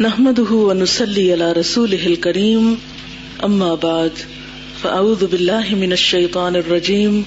[0.00, 2.74] نحمده ونسلي على رسوله الكريم،
[3.46, 4.10] أما بعد،
[4.82, 7.22] فأعوذ بالله من الشيطان الرجيم.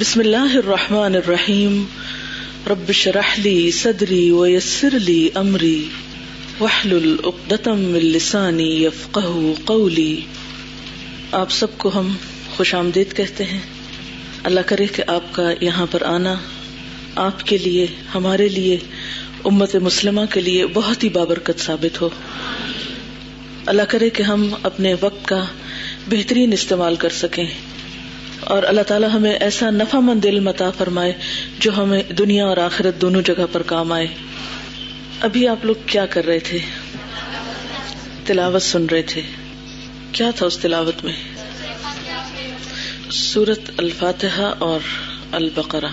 [0.00, 1.84] بسم الله الرحمن الرحيم.
[2.66, 5.84] رب اشرح لي صدري ويسر لي أمري،
[6.60, 10.16] واحلل عقدة من لساني يفقه قولي.
[11.32, 12.14] آپ سب کو ہم
[12.56, 13.60] خوش آمدید کہتے ہیں۔
[14.44, 16.34] اللہ کرے کہ آپ کا یہاں پر آنا
[17.14, 18.78] آپ کے لیے، ہمارے لیے
[19.44, 22.08] امت مسلمہ کے لیے بہت ہی بابرکت ثابت ہو۔
[23.66, 25.44] اللہ کرے کہ ہم اپنے وقت کا
[26.08, 27.46] بہترین استعمال کر سکیں
[28.40, 31.12] اور اللہ تعالیٰ ہمیں ایسا نفع مند دل متا فرمائے
[31.58, 34.06] جو ہمیں دنیا اور آخرت دونوں جگہ پر کام آئے۔
[35.20, 36.58] ابھی آپ لوگ کیا کر رہے تھے؟
[38.26, 39.22] تلاوت سن رہے تھے۔
[40.12, 41.12] کیا تھا اس تلاوت میں؟
[43.10, 44.80] سورت الفاتحہ اور
[45.32, 45.88] البقرہ۔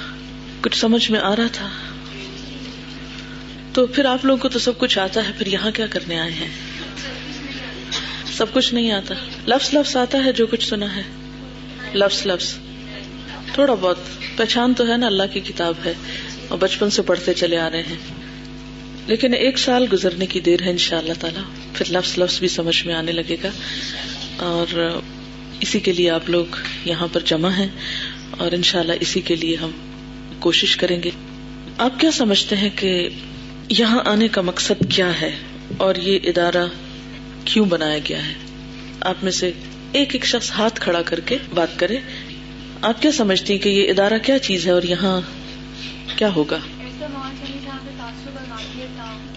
[0.61, 1.69] کچھ سمجھ میں آ رہا تھا؟
[3.73, 6.31] تو پھر آپ لوگوں کو تو سب کچھ آتا ہے، پھر یہاں کیا کرنے آئے
[6.31, 6.49] ہیں؟
[8.33, 9.15] سب کچھ نہیں آتا۔
[9.47, 11.03] لفظ لفظ آتا ہے جو کچھ سنا ہے۔
[11.93, 12.57] لفظ لفظ۔
[13.53, 13.97] تھوڑا بہت۔
[14.37, 15.93] پہچان تو ہے نا، اللہ کی کتاب ہے۔
[16.47, 17.97] اور بچپن سے پڑھتے چلے آ رہے ہیں۔
[19.07, 21.39] لیکن ایک سال گزرنے کی دیر ہے ان شاء اللہ تعالی۔
[21.73, 23.49] پھر لفظ لفظ بھی سمجھ میں آنے لگے گا۔
[24.37, 24.99] اور
[25.59, 26.45] اسی کے لیے آپ لوگ
[26.85, 27.69] یہاں پر جمع ہیں۔
[28.37, 29.71] اور انشاءاللہ اسی کے لیے ہم
[30.39, 31.09] کوشش کریں گے۔
[31.77, 33.09] آپ کیا سمجھتے ہیں کہ
[33.79, 35.35] یہاں آنے کا مقصد کیا ہے
[35.77, 36.67] اور یہ ادارہ
[37.45, 38.33] کیوں بنایا گیا ہے؟
[39.01, 39.51] آپ میں سے
[39.91, 41.97] ایک ایک شخص ہاتھ کھڑا کر کے بات کرے۔
[42.81, 45.21] آپ کیا سمجھتی ہیں کہ یہ ادارہ کیا چیز ہے اور یہاں
[46.15, 46.57] کیا ہوگا؟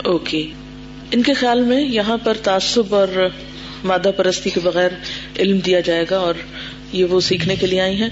[0.05, 0.47] اوکے۔
[1.11, 3.29] ان کے خیال میں یہاں پر تعصب اور
[3.85, 4.91] مادہ پرستی کے بغیر
[5.39, 6.35] علم دیا جائے گا اور
[6.93, 8.11] یہ وہ سیکھنے کے لیے آئی ہیں۔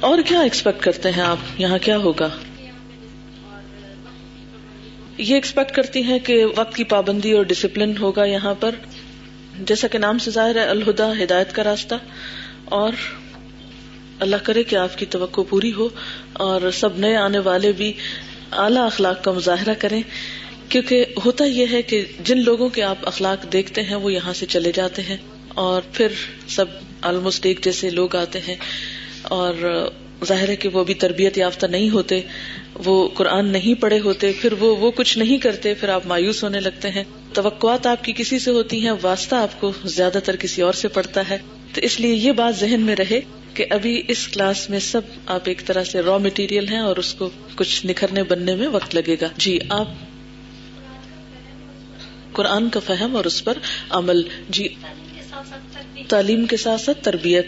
[0.00, 2.28] اور کیا ایکسپیکٹ کرتے ہیں آپ؟ یہاں کیا ہوگا؟
[5.18, 8.70] یہ ایکسپیکٹ کرتی ہیں کہ وقت کی پابندی اور ڈسپلن ہوگا یہاں پر۔
[9.60, 11.94] جیسا کہ نام سے ظاہر ہے، الہدا ہدایت کا راستہ۔
[12.64, 12.92] اور
[14.20, 15.88] اللہ کرے کہ آپ کی توقع پوری ہو
[16.32, 17.92] اور سب نئے آنے والے بھی
[18.52, 20.02] اعلی اخلاق کا مظاہرہ کریں۔
[20.68, 24.46] کیونکہ ہوتا یہ ہے کہ جن لوگوں کے آپ اخلاق دیکھتے ہیں، وہ یہاں سے
[24.46, 25.16] چلے جاتے ہیں۔
[25.48, 26.08] اور پھر
[26.48, 26.64] سب
[27.02, 28.56] آلموسٹ ایک جیسے لوگ آتے ہیں۔
[29.22, 29.54] اور
[30.24, 32.20] ظاہر ہے کہ وہ بھی تربیت یافتہ نہیں ہوتے،
[32.74, 36.60] وہ قرآن نہیں پڑھے ہوتے، پھر وہ وہ کچھ نہیں کرتے، پھر آپ مایوس ہونے
[36.60, 40.62] لگتے ہیں۔ توقعات آپ کی کسی سے ہوتی ہیں، واسطہ آپ کو زیادہ تر کسی
[40.62, 41.38] اور سے پڑتا ہے۔
[41.74, 43.20] تو اس لیے یہ بات ذہن میں رہے
[43.54, 47.14] کہ ابھی اس کلاس میں سب آپ ایک طرح سے را مٹیریل ہیں اور اس
[47.14, 49.88] کو کچھ نکھرنے، بننے میں وقت لگے گا۔ جی آپ
[52.32, 53.58] قرآن کا فہم اور اس پر
[53.90, 54.68] عمل۔ جی
[56.08, 57.46] تعلیم کے ساتھ ساتھ تربیت۔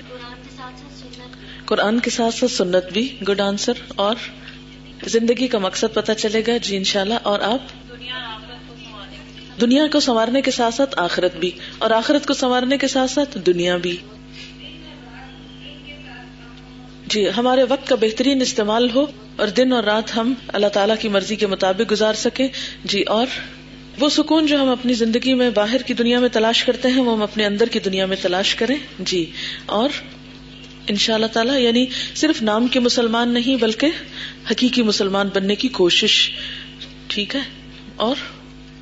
[1.66, 4.16] قرآن کے ساتھ ساتھ سنت بھی۔ گڈ آنسر اور
[5.06, 7.58] زندگی کا مقصد پتا چلے گا جی انشاءاللہ۔ اور آپ؟
[9.60, 13.38] دنیا کو سنوارنے کے ساتھ ساتھ آخرت بھی۔ اور آخرت کو سنوارنے کے ساتھ ساتھ
[13.46, 13.96] دنیا بھی۔
[17.06, 19.06] جی ہمارے وقت کا بہترین استعمال ہو
[19.36, 22.48] اور دن اور رات ہم اللہ تعالیٰ کی مرضی کے مطابق گزار سکیں۔
[22.84, 23.26] جی اور
[23.98, 27.12] وہ سکون جو ہم اپنی زندگی میں باہر کی دنیا میں تلاش کرتے ہیں، وہ
[27.16, 29.30] ہم اپنے اندر کی دنیا میں تلاش کریں۔ جی
[29.66, 29.88] اور
[30.88, 33.86] ان شاء اللہ تعالیٰ یعنی صرف نام کے مسلمان نہیں، بلکہ
[34.50, 36.18] حقیقی مسلمان بننے کی کوشش،
[37.08, 37.40] ٹھیک ہے؟
[37.96, 38.16] اور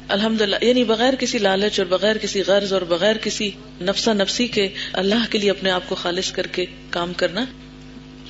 [0.08, 3.50] الحمد للہ یعنی بغیر کسی لالچ اور بغیر کسی غرض اور بغیر کسی
[3.80, 7.44] نفسا نفسی کے اللہ کے لیے اپنے آپ کو خالص کر کے کام کرنا،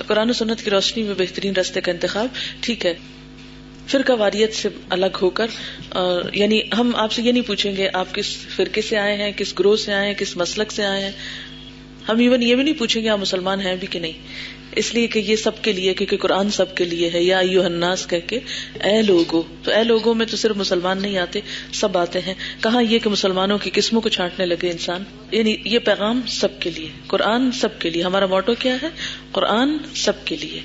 [0.07, 2.27] قرآن و سنت کی روشنی میں بہترین رستے کا انتخاب،
[2.61, 2.93] ٹھیک ہے؟
[3.87, 5.47] فرقہ واریت سے الگ ہو کر،
[5.89, 9.31] اور یعنی ہم آپ سے یہ نہیں پوچھیں گے آپ کس فرقے سے آئے ہیں،
[9.35, 11.11] کس گروہ سے آئے ہیں، کس مسلک سے آئے ہیں
[12.09, 14.11] ہم ایون یہ بھی نہیں پوچھیں گے آپ مسلمان ہیں بھی کہ نہیں۔
[14.75, 17.65] اس لیے کہ یہ سب کے لیے، کیونکہ قرآن سب کے لیے ہے۔ یا یو
[17.65, 18.39] ہناس کہہ کے،
[18.83, 21.39] اے لوگو، تو اے لوگوں میں تو صرف مسلمان نہیں آتے،
[21.73, 22.33] سب آتے ہیں۔
[22.63, 26.69] کہاں یہ کہ مسلمانوں کی قسموں کو چھانٹنے لگے انسان؟ یعنی یہ پیغام سب کے
[26.69, 28.87] لیے۔ قرآن سب کے لیے۔ ہمارا موٹو کیا ہے؟
[29.31, 30.59] قرآن سب کے لیے۔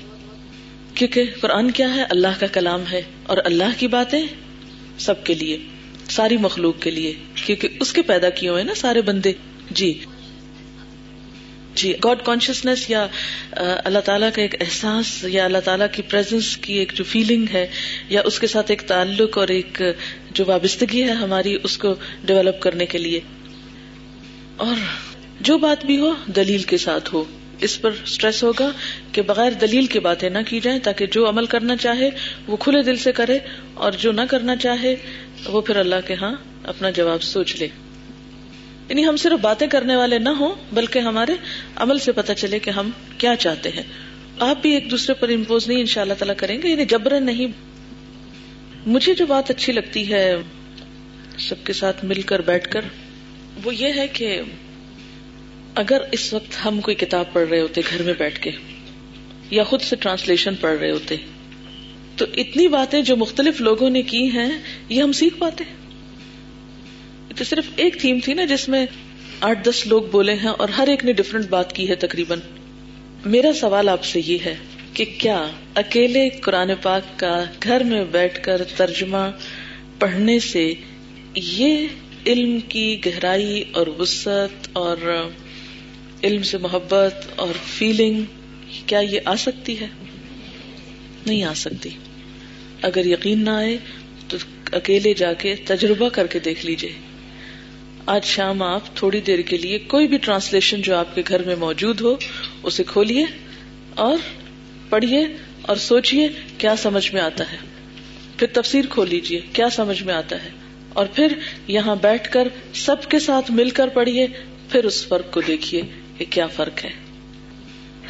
[0.95, 4.23] کیونکہ قرآن کیا ہے؟ اللہ کا کلام ہے۔ اور اللہ کی باتیں
[4.97, 5.57] سب کے لیے،
[6.09, 7.13] ساری مخلوق کے لیے۔
[7.45, 9.33] کیونکہ اس کے پیدا کیے ہوئے نا سارے بندے۔
[9.71, 9.93] جی۔
[11.75, 13.07] جی گاڈ کانشیسنیس یا
[13.85, 17.67] اللہ تعالیٰ کا ایک احساس یا اللہ تعالیٰ کی پریزنس کی ایک جو فیلنگ ہے
[18.09, 19.81] یا اس کے ساتھ ایک تعلق اور ایک
[20.33, 21.95] جو وابستگی ہے ہماری، اس کو
[22.25, 23.19] ڈیولپ کرنے کے لیے۔
[24.57, 24.75] اور
[25.41, 27.23] جو بات بھی ہو، دلیل کے ساتھ ہو۔
[27.59, 28.71] اس پر اسٹریس ہوگا
[29.11, 32.09] کہ بغیر دلیل کی باتیں نہ کی جائیں تاکہ جو عمل کرنا چاہے
[32.47, 33.39] وہ کھلے دل سے کرے
[33.73, 34.95] اور جو نہ کرنا چاہے
[35.45, 37.67] وہ پھر اللہ کے ہاں اپنا جواب سوچ لے۔
[38.91, 41.31] یعنی ہم صرف باتیں کرنے والے نہ ہوں، بلکہ ہمارے
[41.75, 43.83] عمل سے پتہ چلے کہ ہم کیا چاہتے ہیں۔
[44.39, 47.23] آپ بھی ایک دوسرے پر امپوز نہیں ان شاء اللہ تعالیٰ کریں گے۔ یعنی جبرن
[47.23, 47.47] نہیں،
[48.85, 50.35] مجھے جو بات اچھی لگتی ہے،
[51.39, 52.81] سب کے ساتھ مل کر، بیٹھ کر،
[53.63, 54.41] وہ یہ ہے کہ
[55.75, 58.51] اگر اس وقت ہم کوئی کتاب پڑھ رہے ہوتے، گھر میں بیٹھ کے،
[59.51, 61.15] یا خود سے ٹرانسلیشن پڑھ رہے ہوتے،
[62.15, 64.51] تو اتنی باتیں جو مختلف لوگوں نے کی ہیں،
[64.89, 65.63] یہ ہم سیکھ پاتے۔
[67.35, 68.85] تو صرف ایک تھیم تھی نا جس میں
[69.41, 72.39] آٹھ دس لوگ بولے ہیں اور ہر ایک نے ڈفرنٹ بات کی ہے تقریباً۔
[73.25, 74.55] میرا سوال آپ سے یہ ہے
[74.93, 79.31] کہ کیا اکیلے قرآن پاک کا گھر میں بیٹھ کر ترجمہ
[79.99, 80.73] پڑھنے سے
[81.35, 81.87] یہ
[82.25, 85.27] علم کی گہرائی اور وسط اور
[86.23, 88.23] علم سے محبت اور فیلنگ
[88.85, 89.87] کیا یہ آ سکتی ہے؟
[91.25, 91.89] نہیں آ سکتی۔
[92.81, 93.77] اگر یقین نہ آئے
[94.27, 94.37] تو
[94.71, 96.93] اکیلے جا کے تجربہ کر کے دیکھ لیجیے
[98.05, 101.55] آج شام آپ تھوڑی دیر کے لیے کوئی بھی ٹرانسلیشن جو آپ کے گھر میں
[101.55, 102.15] موجود ہو،
[102.63, 103.25] اسے کھولیے
[103.95, 104.17] اور
[104.89, 105.27] پڑھیے
[105.61, 106.27] اور سوچیے
[106.57, 107.57] کیا سمجھ میں آتا ہے۔
[108.37, 110.49] پھر تفسیر کھول لیجیے، کیا سمجھ میں آتا ہے۔
[110.93, 111.27] اور پھر
[111.67, 114.27] یہاں بیٹھ کر سب کے ساتھ مل کر پڑھیے،
[114.69, 115.81] پھر اس فرق کو دیکھیے
[116.17, 116.89] کہ کیا فرق ہے۔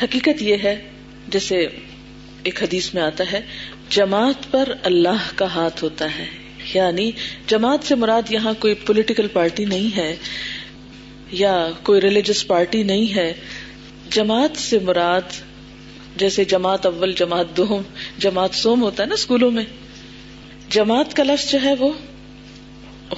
[0.03, 0.89] حقیقت یہ ہے،
[1.27, 1.67] جیسے
[2.43, 3.41] ایک حدیث میں آتا ہے،
[3.89, 6.40] جماعت پر اللہ کا ہاتھ ہوتا ہے۔
[6.73, 7.11] یعنی
[7.47, 10.15] جماعت سے مراد یہاں کوئی پولیٹیکل پارٹی نہیں ہے
[11.31, 13.33] یا کوئی ریلیجس پارٹی نہیں ہے۔
[14.09, 15.21] جماعت سے مراد
[16.15, 17.81] جیسے جماعت اول، جماعت دوم،
[18.17, 19.63] جماعت سوم ہوتا ہے نا اسکولوں میں۔
[20.69, 21.93] جماعت کا لفظ جو ہے وہ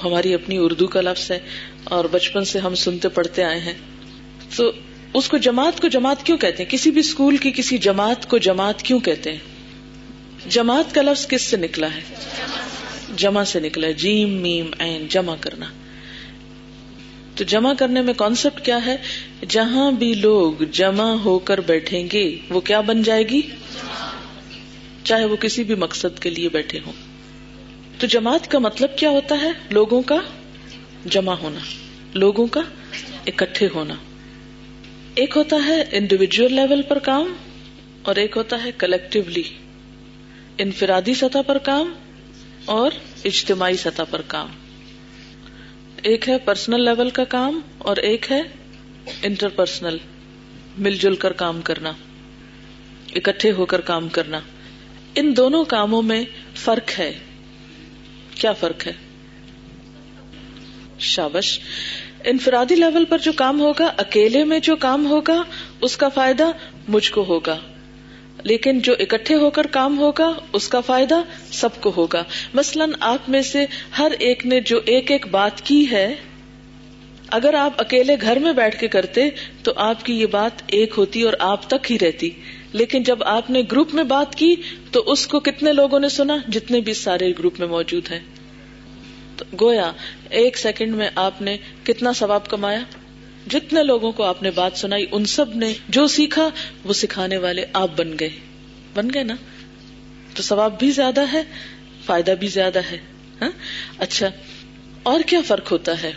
[0.04, 1.38] ہماری اپنی اردو کا لفظ ہے
[1.84, 3.74] اور بچپن سے ہم سنتے پڑھتے آئے ہیں۔
[4.56, 4.72] تو
[5.14, 8.38] اس کو جماعت کو جماعت کیوں کہتے ہیں؟ کسی بھی اسکول کی کسی جماعت کو
[8.38, 9.38] جماعت کیوں کہتے ہیں؟
[10.48, 12.00] جماعت کا لفظ کس سے نکلا ہے؟
[13.16, 15.66] جمع سے نکلا جیم، میم این جمع کرنا۔
[17.36, 18.96] تو جمع کرنے میں کانسیپٹ کیا ہے؟
[19.48, 23.42] جہاں بھی لوگ جمع ہو کر بیٹھیں گے، وہ کیا بن جائے گی؟
[25.04, 26.92] چاہے وہ کسی بھی مقصد کے لیے بیٹھے ہوں۔
[27.98, 30.16] تو جماعت کا مطلب کیا ہوتا ہے؟ لوگوں کا
[31.06, 31.58] جمع ہونا۔
[32.14, 32.60] لوگوں کا
[33.26, 33.94] اکٹھے ہونا۔
[35.14, 37.34] ایک ہوتا ہے انڈیویجل لیول پر کام
[38.02, 39.42] اور ایک ہوتا ہے کلیکٹولی
[40.58, 41.92] انفرادی سطح پر کام
[42.64, 42.90] اور
[43.24, 44.48] اجتماعی سطح پر کام۔
[46.02, 48.42] ایک ہے پرسنل لیول کا کام اور ایک ہے
[49.22, 49.96] انٹر پرسنل
[50.78, 51.92] مل جل کر کام کرنا،
[53.14, 54.40] اکٹھے ہو کر کام کرنا۔
[55.14, 56.24] ان دونوں کاموں میں
[56.54, 57.18] فرق ہے۔
[58.34, 58.92] کیا فرق ہے؟
[60.98, 61.60] شابش،
[62.24, 65.42] انفرادی لیول پر جو کام ہوگا، اکیلے میں جو کام ہوگا،
[65.80, 66.46] اس کا فائدہ
[66.88, 67.58] مجھ کو ہوگا۔
[68.44, 72.24] لیکن جو اکٹھے ہو کر کام ہوگا، اس کا فائدہ سب کو ہوگا۔
[72.54, 73.66] مثلاً آپ میں سے
[73.98, 76.14] ہر ایک نے جو ایک ایک بات کی ہے،
[77.28, 79.30] اگر آپ اکیلے گھر میں بیٹھ کے کرتے
[79.62, 82.30] تو آپ کی یہ بات ایک ہوتی اور آپ تک ہی رہتی۔
[82.72, 84.54] لیکن جب آپ نے گروپ میں بات کی
[84.92, 88.20] تو اس کو کتنے لوگوں نے سنا؟ جتنے بھی سارے گروپ میں موجود ہیں۔
[89.36, 89.92] تو گویا،
[90.30, 92.80] ایک سیکنڈ میں آپ نے کتنا ثواب کمایا؟
[93.46, 96.48] جتنے لوگوں کو آپ نے بات سنائی، ان سب نے جو سیکھا،
[96.84, 98.28] وہ سکھانے والے آپ بن گئے۔
[98.94, 99.34] بن گئے نا؟
[100.34, 101.42] تو ثواب بھی زیادہ ہے،
[102.06, 102.98] فائدہ بھی زیادہ ہے
[103.40, 103.50] ہاں؟
[103.98, 104.28] اچھا
[105.02, 106.12] اور کیا فرق ہوتا ہے؟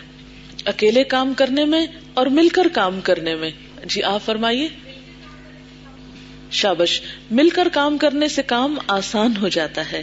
[0.64, 3.50] اکیلے کام کرنے میں اور مل کر کام کرنے میں؟
[3.84, 4.68] جی آپ فرمائیے۔
[6.50, 7.00] شابش،
[7.30, 10.02] مل کر کام کرنے سے کام آسان ہو جاتا ہے،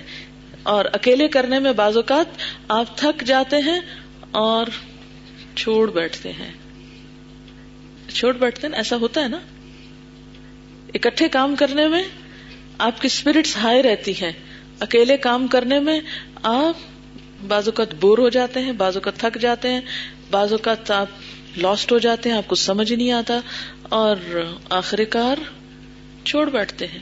[0.63, 2.37] اور اکیلے کرنے میں بعض اوقات
[2.67, 3.79] آپ تھک جاتے ہیں
[4.31, 4.65] اور
[5.55, 6.51] چھوڑ بیٹھتے ہیں۔
[8.15, 9.39] چھوڑ بیٹھتے ہیں، ایسا ہوتا ہے نا؟
[10.93, 12.03] اکٹھے کام کرنے میں
[12.77, 14.31] آپ کی اسپرٹس ہائی رہتی ہیں،
[14.79, 15.99] اکیلے کام کرنے میں
[16.43, 16.75] آپ
[17.47, 19.81] بعض اوقات بور ہو جاتے ہیں، بعض اوقات تھک جاتے ہیں،
[20.31, 21.07] بعض اوقات آپ
[21.57, 23.39] لاسٹ ہو جاتے ہیں، آپ کو سمجھ نہیں آتا
[23.81, 24.15] اور
[24.69, 25.35] آخر کار
[26.25, 26.99] چھوڑ بیٹھتے ہیں۔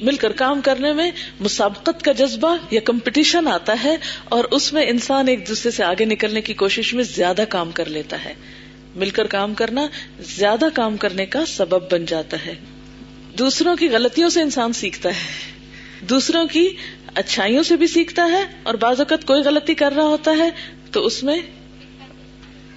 [0.00, 4.86] مل کر کام کرنے میں مسابقت کا جذبہ یا کمپٹیشن آتا ہے اور اس میں
[4.86, 8.34] انسان ایک دوسرے سے آگے نکلنے کی کوشش میں زیادہ کام کر لیتا ہے۔
[8.96, 9.86] مل کر کام کرنا
[10.20, 12.54] زیادہ کام کرنے کا سبب بن جاتا ہے۔
[13.38, 15.50] دوسروں کی غلطیوں سے انسان سیکھتا ہے۔
[16.00, 16.68] دوسروں کی
[17.14, 20.50] اچھائیوں سے بھی سیکھتا ہے اور بعض اوقات کوئی غلطی کر رہا ہوتا ہے
[20.92, 21.40] تو اس میں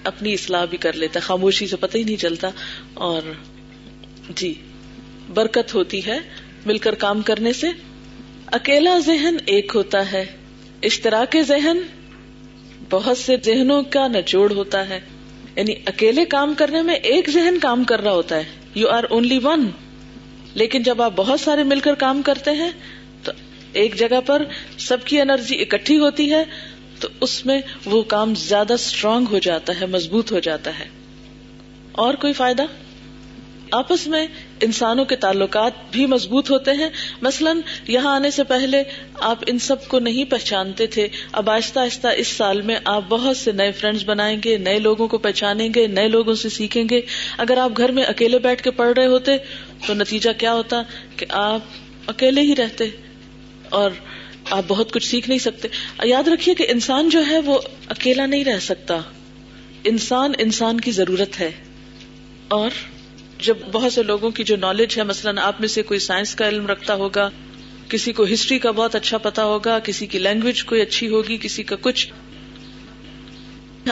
[0.04, 2.50] اپنی اصلاح بھی کر لیتا خاموشی سے پتہ ہی نہیں چلتا
[2.94, 3.32] اور
[4.36, 4.54] جی
[5.34, 6.18] برکت ہوتی ہے
[6.66, 7.66] مل کر کام کرنے سے۔
[8.46, 10.26] اکیلا ذہن ایک ہوتا ہے۔
[10.82, 11.78] اشتراک ذہن
[12.90, 15.00] بہت سے ذہنوں کا نچوڑ ہوتا ہے۔
[15.56, 18.44] یعنی اکیلے کام کرنے میں ایک ذہن کام کر رہا ہوتا ہے۔
[18.74, 19.70] یو آر اونلی ون
[20.54, 22.70] لیکن جب آپ بہت سارے مل کر کام کرتے ہیں،
[23.22, 23.32] تو
[23.72, 24.44] ایک جگہ پر
[24.78, 26.44] سب کی انرجی اکٹھی ہوتی ہے،
[27.00, 30.84] تو اس میں وہ کام زیادہ اسٹرانگ ہو جاتا ہے، مضبوط ہو جاتا ہے۔
[31.92, 32.62] اور کوئی فائدہ؟
[33.70, 34.26] آپس میں
[34.60, 36.90] انسانوں کے تعلقات بھی مضبوط ہوتے ہیں۔
[37.22, 37.52] مثلا،
[37.88, 38.82] یہاں آنے سے پہلے
[39.20, 43.36] آپ ان سب کو نہیں پہچانتے تھے۔ اب آہستہ آہستہ اس سال میں آپ بہت
[43.36, 47.00] سے نئے فرینڈز بنائیں گے، نئے لوگوں کو پہچانیں گے، نئے لوگوں سے سیکھیں گے۔
[47.38, 49.32] اگر آپ گھر میں اکیلے بیٹھ کے پڑھ رہے ہوتے
[49.86, 50.82] تو نتیجہ کیا ہوتا
[51.16, 51.60] کہ آپ
[52.06, 52.84] اکیلے ہی رہتے
[53.68, 53.90] اور
[54.50, 55.68] آپ بہت کچھ سیکھ نہیں سکتے۔
[56.04, 57.58] یاد رکھیے کہ انسان جو ہے وہ
[57.88, 59.00] اکیلا نہیں رہ سکتا۔
[59.84, 61.50] انسان انسان کی ضرورت ہے
[62.48, 62.70] اور
[63.44, 66.48] جب بہت سے لوگوں کی جو نالج ہے، مثلاً آپ میں سے کوئی سائنس کا
[66.48, 67.30] علم رکھتا ہوگا،
[67.88, 71.62] کسی کو ہسٹری کا بہت اچھا پتا ہوگا، کسی کی لینگویج کوئی اچھی ہوگی، کسی
[71.62, 72.12] کا کچھ۔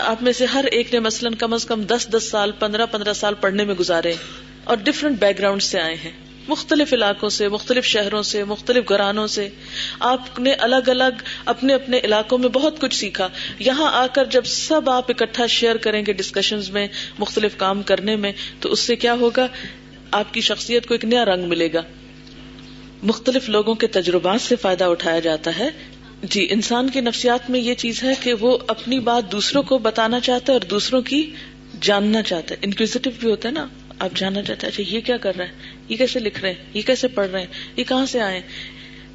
[0.03, 3.13] آپ میں سے ہر ایک نے مثلاً کم از کم دس دس سال، پندرہ پندرہ
[3.13, 4.15] سال پڑھنے میں گزارے
[4.65, 9.27] اور ڈفرنٹ بیک گراؤنڈ سے آئے ہیں۔ مختلف علاقوں سے، مختلف شہروں سے، مختلف گھرانوں
[9.27, 9.49] سے،
[10.01, 14.45] آپ نے الگ الگ اپنے اپنے علاقوں میں بہت کچھ سیکھا۔ یہاں آ کر جب
[14.45, 18.97] سب آپ اکٹھا شیئر کریں گے ڈسکشن میں، مختلف کام کرنے میں، تو اس سے
[18.97, 19.47] کیا ہوگا؟
[20.11, 21.83] آپ کی شخصیت کو ایک نیا رنگ ملے گا۔
[23.03, 25.69] مختلف لوگوں کے تجربات سے فائدہ اٹھایا جاتا ہے۔
[26.23, 30.21] جی انسان کی نفسیات میں یہ چیز ہے کہ وہ اپنی بات دوسروں کو بتانا
[30.21, 31.31] چاہتا ہے اور دوسروں کی
[31.81, 33.67] جاننا چاہتا ہے۔ انکوزیٹو بھی ہوتا ہے نا۔
[33.99, 35.53] آپ جاننا چاہتے ہیں اچھا یہ کیا کر رہے ہیں
[35.89, 37.47] یہ کیسے لکھ رہے ہیں؟ یہ کیسے پڑھ رہے ہیں؟
[37.77, 38.41] یہ کہاں سے آئے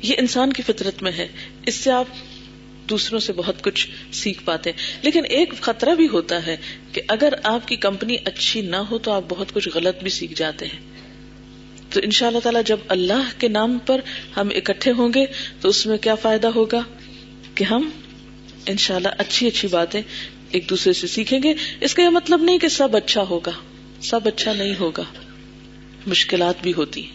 [0.01, 1.27] یہ انسان کی فطرت میں ہے۔
[1.65, 2.05] اس سے آپ
[2.89, 6.57] دوسروں سے بہت کچھ سیکھ پاتے ہیں۔ لیکن ایک خطرہ بھی ہوتا ہے
[6.93, 10.33] کہ اگر آپ کی کمپنی اچھی نہ ہو تو آپ بہت کچھ غلط بھی سیکھ
[10.33, 10.79] جاتے ہیں۔
[11.89, 14.01] تو ان شاء اللہ تعالی جب اللہ کے نام پر
[14.37, 15.25] ہم اکٹھے ہوں گے
[15.61, 16.81] تو اس میں کیا فائدہ ہوگا؟
[17.55, 17.89] کہ ہم
[18.65, 20.01] ان شاء اللہ اچھی اچھی باتیں
[20.51, 23.51] ایک دوسرے سے سیکھیں گے۔ اس کا یہ مطلب نہیں کہ سب اچھا ہوگا۔
[24.01, 25.03] سب اچھا نہیں ہوگا۔
[26.07, 27.07] مشکلات بھی ہوتی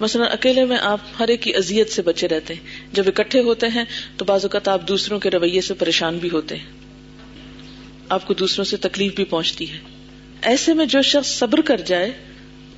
[0.00, 2.60] مثلاً اکیلے میں آپ ہر ایک کی ازیت سے بچے رہتے ہیں۔
[2.92, 3.84] جب اکٹھے ہوتے ہیں
[4.16, 6.66] تو بعض اوقات آپ دوسروں کے رویے سے پریشان بھی ہوتے ہیں۔
[8.08, 9.78] آپ کو دوسروں سے تکلیف بھی پہنچتی ہے۔
[10.42, 12.12] ایسے میں جو شخص صبر کر جائے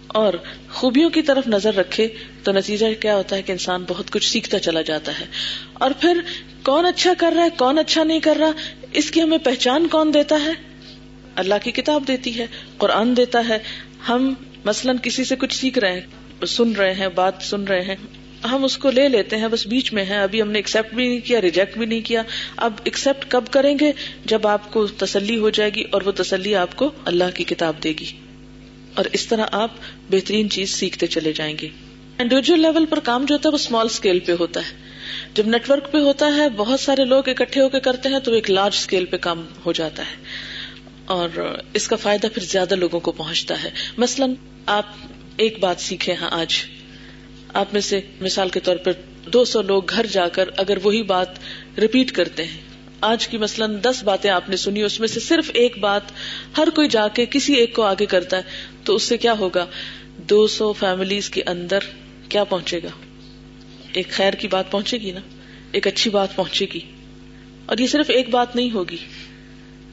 [0.06, 0.34] اور
[0.70, 2.08] خوبیوں کی طرف نظر رکھے
[2.42, 5.26] تو نتیجہ کیا ہوتا ہے کہ انسان بہت کچھ سیکھتا چلا جاتا ہے۔
[5.72, 6.20] اور پھر
[6.62, 8.50] کون اچھا کر رہا ہے، کون اچھا نہیں کر رہا،
[8.92, 10.75] اس کی ہمیں پہچان کون دیتا ہے؟
[11.36, 12.46] اللہ کی کتاب دیتی ہے،
[12.78, 13.58] قرآن دیتا ہے۔
[14.08, 17.96] ہم مثلاً کسی سے کچھ سیکھ رہے ہیں، سن رہے ہیں، بات سن رہے ہیں۔
[18.44, 21.08] ہم اس کو لے لیتے ہیں، بس بیچ میں ہے ابھی ہم نے ایکسپٹ بھی
[21.08, 22.22] نہیں کیا ریجیکٹ بھی نہیں کیا۔
[22.56, 23.92] اب ایکسپٹ کب کریں گے؟
[24.24, 27.74] جب آپ کو تسلی ہو جائے گی اور وہ تسلی آپ کو اللہ کی کتاب
[27.84, 28.06] دے گی۔
[28.94, 29.70] اور اس طرح آپ
[30.10, 31.68] بہترین چیز سیکھتے چلے جائیں گے۔
[32.18, 34.76] انڈیویجل لیول پر کام جو ہوتا ہے، وہ اسمال اسکیل پہ ہوتا ہے۔
[35.34, 38.50] جب نیٹورک پہ ہوتا ہے، بہت سارے لوگ اکٹھے ہو کے کرتے ہیں، تو ایک
[38.50, 40.46] لارج اسکیل پہ کام ہو جاتا ہے۔
[41.06, 44.34] اور اس کا فائدہ پھر زیادہ لوگوں کو پہنچتا ہے۔ مثلاً
[44.66, 44.86] آپ
[45.36, 46.54] ایک بات سیکھے ہیں آج۔
[47.54, 48.92] آپ میں سے مثال کے طور پر
[49.26, 51.28] دو سو لوگ گھر جا کر اگر وہی بات
[51.78, 52.60] ریپیٹ کرتے ہیں۔
[53.00, 56.02] آج کی مثلاً دس باتیں آپ نے سنی، اس میں سے صرف ایک بات
[56.58, 58.42] ہر کوئی جا کے کسی ایک کو آگے کرتا ہے،
[58.84, 59.66] تو اس سے کیا ہوگا؟
[60.16, 61.78] دو سو فیملیز کے اندر
[62.28, 62.88] کیا پہنچے گا؟
[63.92, 65.20] ایک خیر کی بات پہنچے گی نا؟
[65.72, 66.80] ایک اچھی بات پہنچے گی۔
[67.66, 68.96] اور یہ صرف ایک بات نہیں ہوگی۔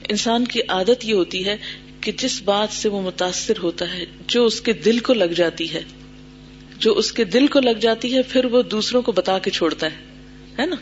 [0.10, 1.58] انسان کی عادت یہ ہوتی ہے
[2.02, 5.74] کہ جس بات سے وہ متاثر ہوتا ہے، جو اس کے دل کو لگ جاتی
[5.74, 5.82] ہے۔
[6.80, 9.88] جو اس کے دل کو لگ جاتی ہے، پھر وہ دوسروں کو بتا کے چھوڑتا
[9.88, 9.98] ہے۔
[10.60, 10.76] ہے نا؟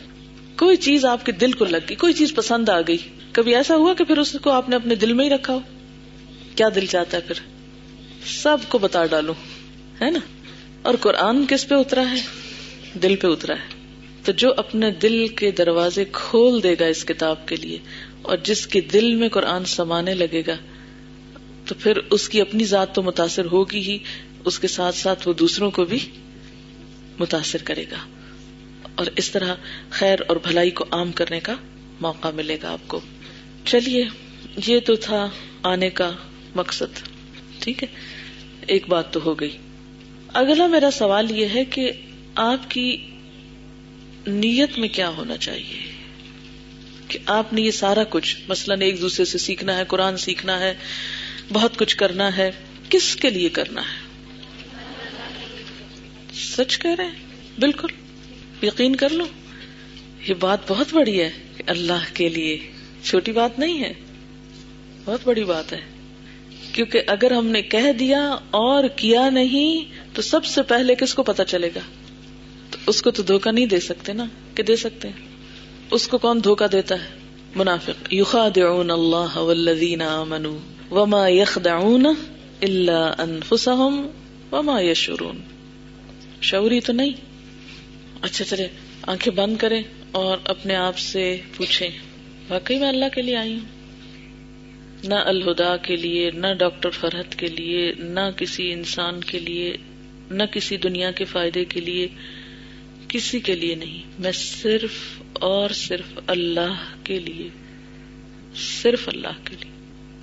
[0.58, 2.96] کوئی چیز آپ کے دل کو لگ گئی، کوئی چیز پسند آ گئی۔
[3.32, 5.60] کبھی ایسا ہوا کہ پھر اس کو آپ نے اپنے دل میں ہی رکھا ہو؟
[6.56, 7.40] کیا دل چاہتا ہے پھر؟
[8.26, 9.32] سب کو بتا ڈالو۔
[10.00, 10.18] ہے نا؟
[10.82, 12.20] اور قرآن کس پہ اترا ہے؟
[12.98, 13.82] دل پہ اترا ہے۔
[14.24, 17.78] تو جو اپنے دل کے دروازے کھول دے گا اس کتاب کے لیے
[18.22, 20.56] اور جس کے دل میں قرآن سمانے لگے گا،
[21.66, 23.98] تو پھر اس کی اپنی ذات تو متاثر ہوگی ہی،
[24.44, 25.98] اس کے ساتھ ساتھ وہ دوسروں کو بھی
[27.18, 27.96] متاثر کرے گا۔
[28.94, 29.54] اور اس طرح
[29.90, 31.54] خیر اور بھلائی کو عام کرنے کا
[32.00, 33.00] موقع ملے گا آپ کو۔
[33.64, 34.04] چلیے،
[34.66, 35.30] یہ تو تھا
[35.62, 36.12] آنے کا
[36.54, 36.98] مقصد،
[37.60, 37.88] ٹھیک ہے؟
[38.66, 39.56] ایک بات تو ہو گئی۔
[40.28, 41.92] اگلا میرا سوال یہ ہے کہ
[42.34, 42.96] آپ کی
[44.26, 45.91] نیت میں کیا ہونا چاہیے؟
[47.12, 50.74] کہ آپ نے یہ سارا کچھ، مثلاً ایک دوسرے سے سیکھنا ہے، قرآن سیکھنا ہے،
[51.52, 52.50] بہت کچھ کرنا ہے،
[52.88, 54.12] کس کے لیے کرنا ہے؟
[56.34, 57.12] سچ کہہ رہے ہیں؟
[57.58, 57.88] بالکل۔
[58.62, 59.24] یقین کر لو۔
[60.28, 62.58] یہ بات بہت بڑی ہے کہ اللہ کے لیے۔
[63.04, 63.92] چھوٹی بات نہیں ہے۔
[65.04, 65.80] بہت بڑی بات ہے۔
[66.72, 71.22] کیونکہ اگر ہم نے کہہ دیا اور کیا نہیں، تو سب سے پہلے کس کو
[71.22, 71.80] پتا چلے گا؟
[72.70, 75.31] تو اس کو تو دھوکا نہیں دے سکتے نا؟ کہ دے سکتے ہیں؟
[75.92, 77.08] اس کو کون دھوکا دیتا ہے؟
[77.54, 78.14] منافق.
[78.14, 80.58] یخادعون اللہ والذین آمنوا
[80.90, 82.06] وما یخدعون
[82.62, 84.06] الا انفسهم
[84.52, 85.36] وما یشعرون.
[86.40, 87.12] شعوری تو نہیں؟
[88.22, 88.68] اچھا چلے،
[89.02, 91.88] آنکھیں بند کریں اور اپنے آپ سے پوچھیں،
[92.48, 93.66] واقعی میں اللہ کے لیے آئی ہوں؟
[95.04, 99.76] نہ الہدا کے لیے، نہ ڈاکٹر فرحت کے لیے، نہ کسی انسان کے لیے،
[100.30, 102.08] نہ کسی دنیا کے فائدے کے لیے،
[103.08, 104.02] کسی کے لیے نہیں.
[104.18, 107.50] میں صرف اور صرف اللہ کے لیے،
[108.82, 109.72] صرف اللہ کے لیے،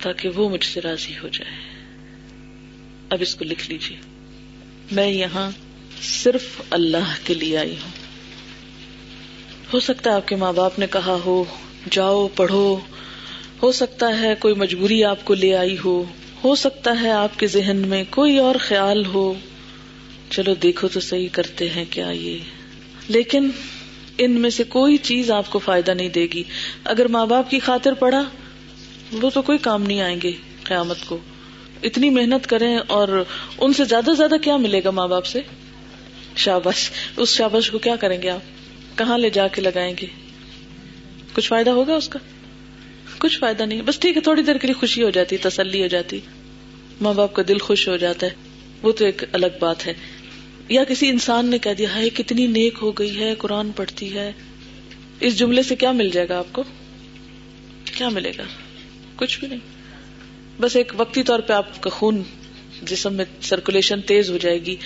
[0.02, 1.56] تاکہ وہ مجھ سے راضی ہو جائے۔
[3.10, 3.96] اب اس کو لکھ لیجیے
[4.92, 5.50] میں یہاں
[6.02, 7.90] صرف اللہ کے لیے آئی ہوں۔
[9.72, 11.44] ہو سکتا ہے آپ کے ماں باپ نے کہا ہو،
[11.90, 12.78] جاؤ، پڑھو۔
[13.62, 16.04] ہو سکتا ہے کوئی مجبوری آپ کو لے آئی ہو۔
[16.44, 19.34] ہو سکتا ہے آپ کے ذہن میں کوئی اور خیال ہو۔
[20.30, 22.38] چلو دیکھو تو صحیح کرتے ہیں کیا یہ۔
[23.08, 23.50] لیکن
[24.20, 26.42] ان میں سے کوئی چیز آپ کو فائدہ نہیں دے گی۔
[26.84, 28.22] اگر ماں باپ کی خاطر پڑا،
[29.12, 30.32] وہ تو کوئی کام نہیں آئیں گے
[30.64, 31.18] قیامت کو۔
[31.82, 33.24] اتنی محنت کریں اور
[33.58, 35.40] ان سے زیادہ زیادہ کیا ملے گا ماں باپ سے؟
[36.36, 38.40] شابش اس شابش کو کیا کریں گے آپ؟
[38.98, 40.06] کہاں لے جا کے لگائیں گے؟
[41.32, 42.18] کچھ فائدہ ہوگا اس کا؟
[43.18, 45.86] کچھ فائدہ نہیں۔ بس ٹھیک ہے، تھوڑی دیر کے لیے خوشی ہو جاتی، تسلی ہو
[45.86, 46.20] جاتی۔
[47.00, 48.30] ماں باپ کا دل خوش ہو جاتا ہے۔
[48.82, 49.94] وہ تو ایک الگ بات ہے۔
[50.70, 54.32] یا کسی انسان نے کہہ دیا ہے، کتنی نیک ہو گئی ہے، قرآن پڑھتی ہے۔
[55.20, 56.62] اس جملے سے کیا مل جائے گا آپ کو؟
[57.84, 58.42] کیا ملے گا؟
[59.16, 59.58] کچھ بھی نہیں۔
[60.60, 62.22] بس ایک وقتی طور پہ آپ کا خون
[62.82, 64.76] جسم میں سرکولیشن تیز ہو جائے گی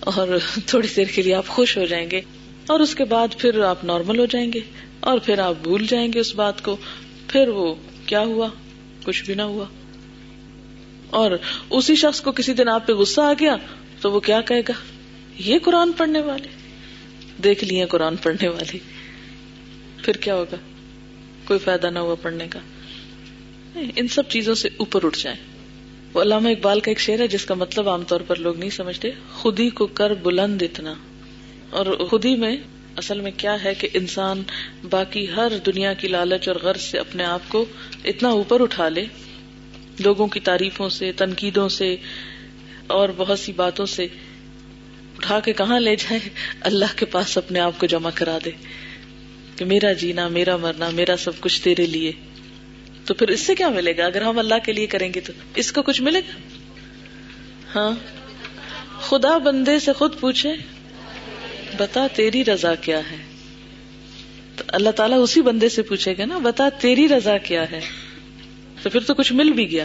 [0.00, 0.28] اور
[0.66, 2.20] تھوڑی دیر کے لیے آپ خوش ہو جائیں گے۔
[2.66, 4.60] اور اس کے بعد پھر آپ نارمل ہو جائیں گے۔
[5.00, 6.76] اور پھر آپ بھول جائیں گے اس بات کو۔
[7.28, 7.74] پھر وہ
[8.06, 8.48] کیا ہوا؟
[9.04, 9.64] کچھ بھی نہ ہوا۔
[11.10, 11.30] اور
[11.70, 13.56] اسی شخص کو کسی دن آپ پہ غصہ آ گیا
[14.00, 14.91] تو وہ کیا کہے گا؟
[15.38, 16.48] یہ قرآن پڑھنے والے؟
[17.42, 18.78] دیکھ لیے قرآن پڑھنے والے
[20.04, 20.56] پھر کیا ہوگا؟
[21.44, 22.58] کوئی فائدہ نہ ہوا پڑھنے کا۔
[23.96, 25.38] ان سب چیزوں سے اوپر اٹھ جائیں۔
[26.14, 28.70] وہ علامہ اقبال کا ایک شعر ہے، جس کا مطلب عام طور پر لوگ نہیں
[28.70, 30.94] سمجھتے۔ خودی کو کر بلند اتنا۔
[31.70, 32.56] اور خودی میں
[32.96, 34.42] اصل میں کیا ہے کہ انسان
[34.90, 37.64] باقی ہر دنیا کی لالچ اور غرض سے اپنے آپ کو
[38.04, 39.04] اتنا اوپر اٹھا لے،
[39.98, 41.96] لوگوں کی تعریفوں سے، تنقیدوں سے
[42.86, 44.06] اور بہت سی باتوں سے۔
[45.22, 46.18] اٹھا کے کہاں لے جائے؟
[46.60, 48.50] اللہ کے پاس اپنے آپ کو جمع کرا دے
[49.56, 52.12] کہ میرا جینا، میرا مرنا، میرا سب کچھ تیرے لیے۔
[53.06, 55.32] تو پھر اس سے کیا ملے گا؟ اگر ہم اللہ کے لیے کریں گے تو
[55.54, 56.38] اس کو کچھ ملے گا؟
[57.74, 57.90] ہاں۔
[59.00, 60.52] خدا بندے سے خود پوچھے،
[61.76, 63.16] بتا تیری رضا کیا ہے؟
[64.56, 67.80] تو اللہ تعالیٰ اسی بندے سے پوچھے گا نا، بتا تیری رضا کیا ہے؟
[68.82, 69.84] تو پھر تو کچھ مل بھی گیا۔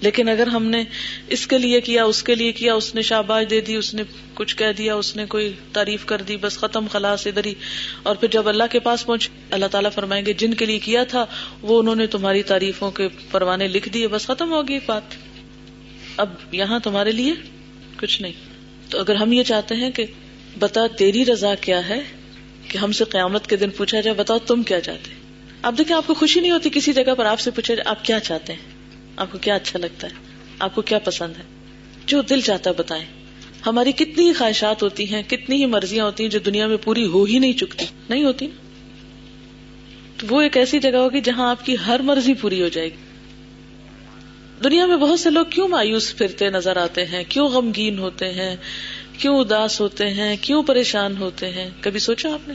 [0.00, 0.84] لیکن اگر ہم نے
[1.28, 4.02] اس کے لیے کیا، اس کے لیے کیا، اس نے شاباش دے دی، اس نے
[4.34, 7.54] کچھ کہہ دیا، اس نے کوئی تعریف کر دی، بس ختم، خلاص، ادھر ہی۔
[8.02, 11.04] اور پھر جب اللہ کے پاس پہنچ، اللہ تعالیٰ فرمائیں گے، جن کے لیے کیا
[11.04, 11.26] تھا،
[11.62, 15.02] وہ انہوں نے تمہاری تعریفوں کے پروانے لکھ دیے، بس ختم ہوگی بات۔
[16.16, 17.32] اب یہاں تمہارے لیے
[18.00, 18.32] کچھ نہیں۔
[18.90, 20.06] تو اگر ہم یہ چاہتے ہیں کہ
[20.58, 22.00] بتا تیری رضا کیا ہے،
[22.68, 25.10] کہ ہم سے قیامت کے دن پوچھا جائے، بتاؤ تم کیا چاہتے
[25.62, 28.04] اب دیکھیں، آپ کو خوشی نہیں ہوتی کسی جگہ پر آپ سے پوچھا جائے، آپ
[28.04, 28.77] کیا چاہتے ہیں؟
[29.18, 30.12] آپ کو کیا اچھا لگتا ہے؟
[30.58, 31.42] آپ کو کیا پسند ہے؟
[32.06, 33.04] جو دل چاہتا ہے بتائیں۔
[33.66, 37.06] ہماری کتنی ہی خواہشات ہوتی ہیں، کتنی ہی مرضیاں ہوتی ہیں جو دنیا میں پوری
[37.06, 38.54] ہو ہی نہیں چکتی۔ نہیں ہوتی نا؟
[40.16, 42.96] تو وہ ایک ایسی جگہ ہوگی جہاں آپ کی ہر مرضی پوری ہو جائے گی۔
[44.64, 48.56] دنیا میں بہت سے لوگ کیوں مایوس پھرتے نظر آتے ہیں؟ کیوں غمگین ہوتے ہیں؟
[49.18, 52.54] کیوں اداس ہوتے ہیں؟ کیوں پریشان ہوتے ہیں؟ کبھی سوچا آپ نے؟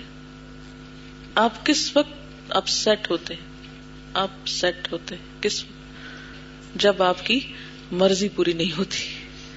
[1.35, 2.13] آپ کس وقت
[2.49, 3.33] اپ سیٹ ہوتے
[4.13, 5.72] آپ سیٹ ہوتے کس وقت
[6.75, 7.39] جب آپ کی
[7.91, 8.97] مرضی پوری نہیں ہوتی،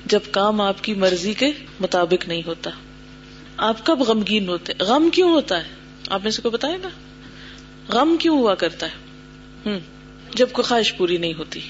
[0.07, 2.71] جب کام آپ کی مرضی کے مطابق نہیں ہوتا۔
[3.57, 5.69] آپ کب غمگین ہوتے؟ غم کیوں ہوتا ہے؟
[6.09, 6.89] آپ نے سے کو بتایا نا؟
[7.89, 8.93] غم کیوں ہوا کرتا ہے؟
[9.67, 9.79] ہم،
[10.35, 11.61] جب کوئی خواہش پوری نہیں ہوتی،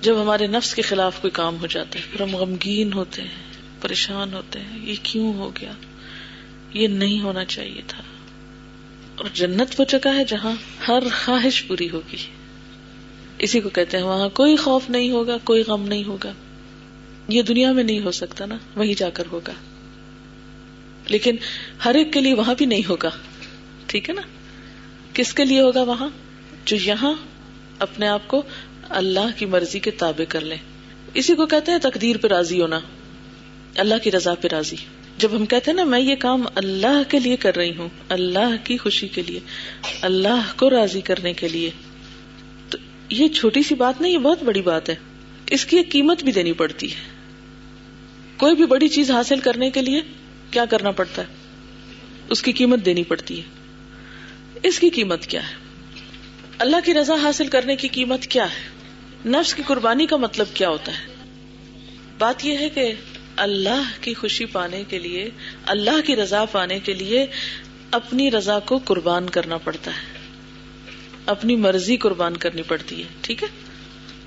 [0.00, 3.52] جب ہمارے نفس کے خلاف کوئی کام ہو جاتا ہے، پھر ہم غمگین ہوتے ہیں،
[3.80, 5.72] پریشان ہوتے ہیں، یہ کیوں ہو گیا؟
[6.72, 8.02] یہ نہیں ہونا چاہیے تھا۔
[9.16, 10.52] اور جنت وہ جگہ ہے جہاں
[10.88, 12.16] ہر خواہش پوری ہوگی۔
[13.42, 16.32] اسی کو کہتے ہیں، وہاں کوئی خوف نہیں ہوگا، کوئی غم نہیں ہوگا۔
[17.28, 19.52] یہ دنیا میں نہیں ہو سکتا نا وہی جا کر ہوگا۔
[21.08, 21.36] لیکن
[21.84, 23.10] ہر ایک کے لیے وہاں بھی نہیں ہوگا۔
[23.86, 24.22] ٹھیک ہے نا؟
[25.12, 26.08] کس کے لیے ہوگا وہاں؟
[26.64, 27.12] جو یہاں
[27.78, 28.42] اپنے آپ کو
[28.88, 30.56] اللہ کی مرضی کے تابع کر لیں
[31.14, 32.80] اسی کو کہتے ہیں تقدیر پہ راضی ہونا۔
[33.76, 34.76] اللہ کی رضا پہ راضی۔
[35.18, 38.54] جب ہم کہتے ہیں نا، میں یہ کام اللہ کے لیے کر رہی ہوں، اللہ
[38.64, 39.40] کی خوشی کے لیے،
[40.00, 41.70] اللہ کو راضی کرنے کے لیے۔
[43.12, 44.94] یہ چھوٹی سی بات نہیں، یہ بہت بڑی بات ہے۔
[45.50, 47.00] اس کی ایک قیمت بھی دینی پڑتی ہے۔
[48.36, 50.00] کوئی بھی بڑی چیز حاصل کرنے کے لیے
[50.50, 51.26] کیا کرنا پڑتا ہے؟
[52.28, 53.44] اس کی قیمت دینی پڑتی ہے۔
[54.62, 55.54] اس کی قیمت کیا ہے؟
[56.58, 58.68] اللہ کی رضا حاصل کرنے کی قیمت کیا ہے؟
[59.28, 61.14] نفس کی قربانی کا مطلب کیا ہوتا ہے؟
[62.18, 62.92] بات یہ ہے کہ
[63.36, 65.30] اللہ کی خوشی پانے کے لیے،
[65.66, 67.26] اللہ کی رضا پانے کے لیے
[67.90, 70.21] اپنی رضا کو قربان کرنا پڑتا ہے۔
[71.26, 73.48] اپنی مرضی قربان کرنی پڑتی ہے، ٹھیک ہے؟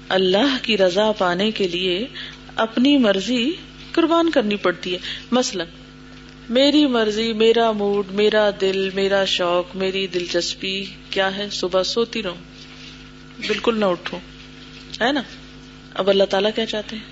[0.10, 2.08] اللہ کی رضا پانے کے لیے
[2.56, 3.52] اپنی مرضی
[3.92, 4.98] قربان کرنی پڑتی ہے۔
[5.32, 5.64] مثلا،
[6.50, 12.36] میری مرضی، میرا موڈ، میرا دل، میرا شوق، میری دلچسپی کیا ہے؟ صبح سوتی رہوں۔
[13.48, 14.20] بالکل نہ اٹھوں۔
[15.02, 15.22] ہے نا؟
[15.94, 17.04] اب اللہ تعالیٰ کیا چاہتے ہیں؟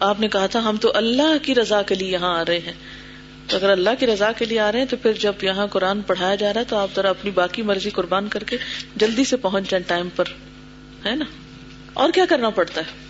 [0.00, 2.72] آپ نے کہا تھا، ہم تو اللہ کی رضا کے لیے یہاں آ رہے ہیں۔
[3.48, 6.02] تو اگر اللہ کی رضا کے لیے آ رہے ہیں تو پھر جب یہاں قرآن
[6.02, 8.56] پڑھایا جا رہا ہے تو آپ ذرا اپنی باقی مرضی قربان کر کے
[8.96, 10.24] جلدی سے پہنچ جائیں ٹائم پر،
[11.06, 11.24] ہے نا؟
[11.92, 13.06] اور کیا کرنا پڑتا ہے؟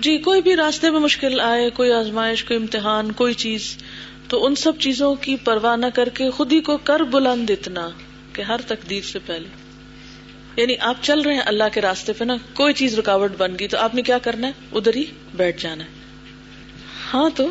[0.00, 3.76] جی کوئی بھی راستے میں مشکل آئے، کوئی آزمائش، کوئی امتحان، کوئی چیز،
[4.28, 7.88] تو ان سب چیزوں کی پرواہ نہ کر کے خود ہی کو کر بلند اتنا
[8.32, 9.48] کہ ہر تقدیر سے پہلے۔
[10.56, 13.68] یعنی آپ چل رہے ہیں اللہ کے راستے پہ نا، کوئی چیز رکاوٹ بن گئی
[13.68, 15.88] تو آپ نے کیا کرنا ہے؟ ادھر ہی بیٹھ جانا ہے۔
[17.14, 17.48] ہاں تو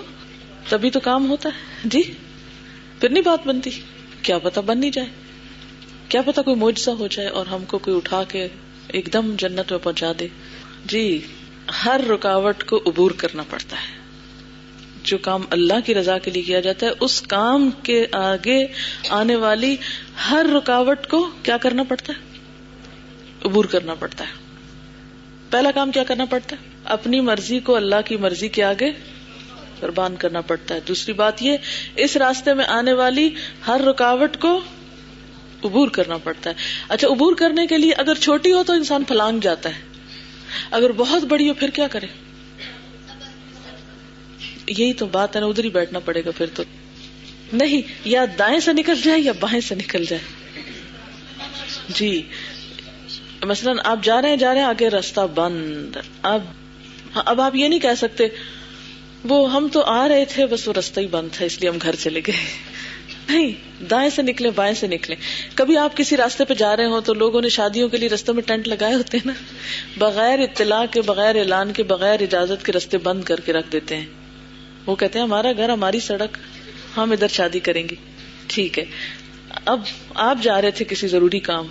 [0.69, 2.01] تبھی تو کام ہوتا ہے۔ جی
[2.99, 3.69] پھر نہیں بات بنتی۔
[4.21, 5.08] کیا پتا بن نہیں جائے۔
[6.10, 8.47] کیا پتا کوئی موجزہ ہو جائے اور ہم کو کوئی اٹھا کے
[8.88, 10.27] ایک دم جنت میں پہنچا دے۔
[10.86, 11.21] جی
[11.86, 13.99] ہر رکاوٹ کو عبور کرنا پڑتا ہے۔
[15.03, 18.67] جو کام اللہ کی رضا کے لیے کیا جاتا ہے، اس کام کے آگے
[19.10, 19.75] آنے والی
[20.29, 22.38] ہر رکاوٹ کو کیا کرنا پڑتا ہے؟
[23.45, 24.34] عبور کرنا پڑتا ہے۔
[25.49, 28.91] پہلا کام کیا کرنا پڑتا ہے؟ اپنی مرضی کو اللہ کی مرضی کے آگے
[29.80, 31.58] قربان کرنا پڑتا ہے۔ دوسری بات یہ،
[31.96, 33.30] اس راستے میں آنے والی
[33.68, 34.62] ہر رکاوٹ کو
[35.63, 36.56] عبور کرنا پڑتا ہے۔
[36.89, 39.82] اچھا عبور کرنے کے لیے اگر چھوٹی ہو تو انسان پھلانگ جاتا ہے۔
[40.72, 42.08] اگر بہت بڑی ہو پھر کیا کرے؟
[44.68, 46.63] یہی تو بات ہے نا، ادھر ہی بیٹھنا پڑے گا پھر تو۔
[47.54, 50.22] نہیں، یا دائیں سے نکل جائے یا بائیں سے نکل جائے۔
[51.89, 52.22] جی
[53.44, 56.42] مثلاً آپ جا رہے ہیں، جا رہے ہیں، آگے راستہ بند۔ اب
[57.15, 58.28] ہاں، اب آپ یہ نہیں کہہ سکتے
[59.23, 61.77] وہ ہم تو آ رہے تھے، بس وہ راستہ ہی بند تھا، اس لیے ہم
[61.82, 62.36] گھر چلے گئے۔
[63.29, 63.51] نہیں،
[63.84, 65.15] دائیں سے نکلے بائیں سے نکلے
[65.55, 68.32] کبھی آپ کسی راستے پہ جا رہے ہو تو لوگوں نے شادیوں کے لیے رستے
[68.32, 69.34] میں ٹینٹ لگائے ہوتے ہیں نا؟
[69.97, 73.97] بغیر اطلاع کے، بغیر اعلان کے، بغیر اجازت کے رستے بند کر کے رکھ دیتے
[73.97, 74.05] ہیں۔
[74.86, 76.38] وہ کہتے ہیں، ہمارا گھر، ہماری سڑک،
[76.97, 77.95] ہم ادھر شادی کریں گے۔
[78.47, 78.86] ٹھیک ہے۔
[79.65, 79.82] اب
[80.15, 81.67] آپ جا رہے تھے کسی ضروری کام۔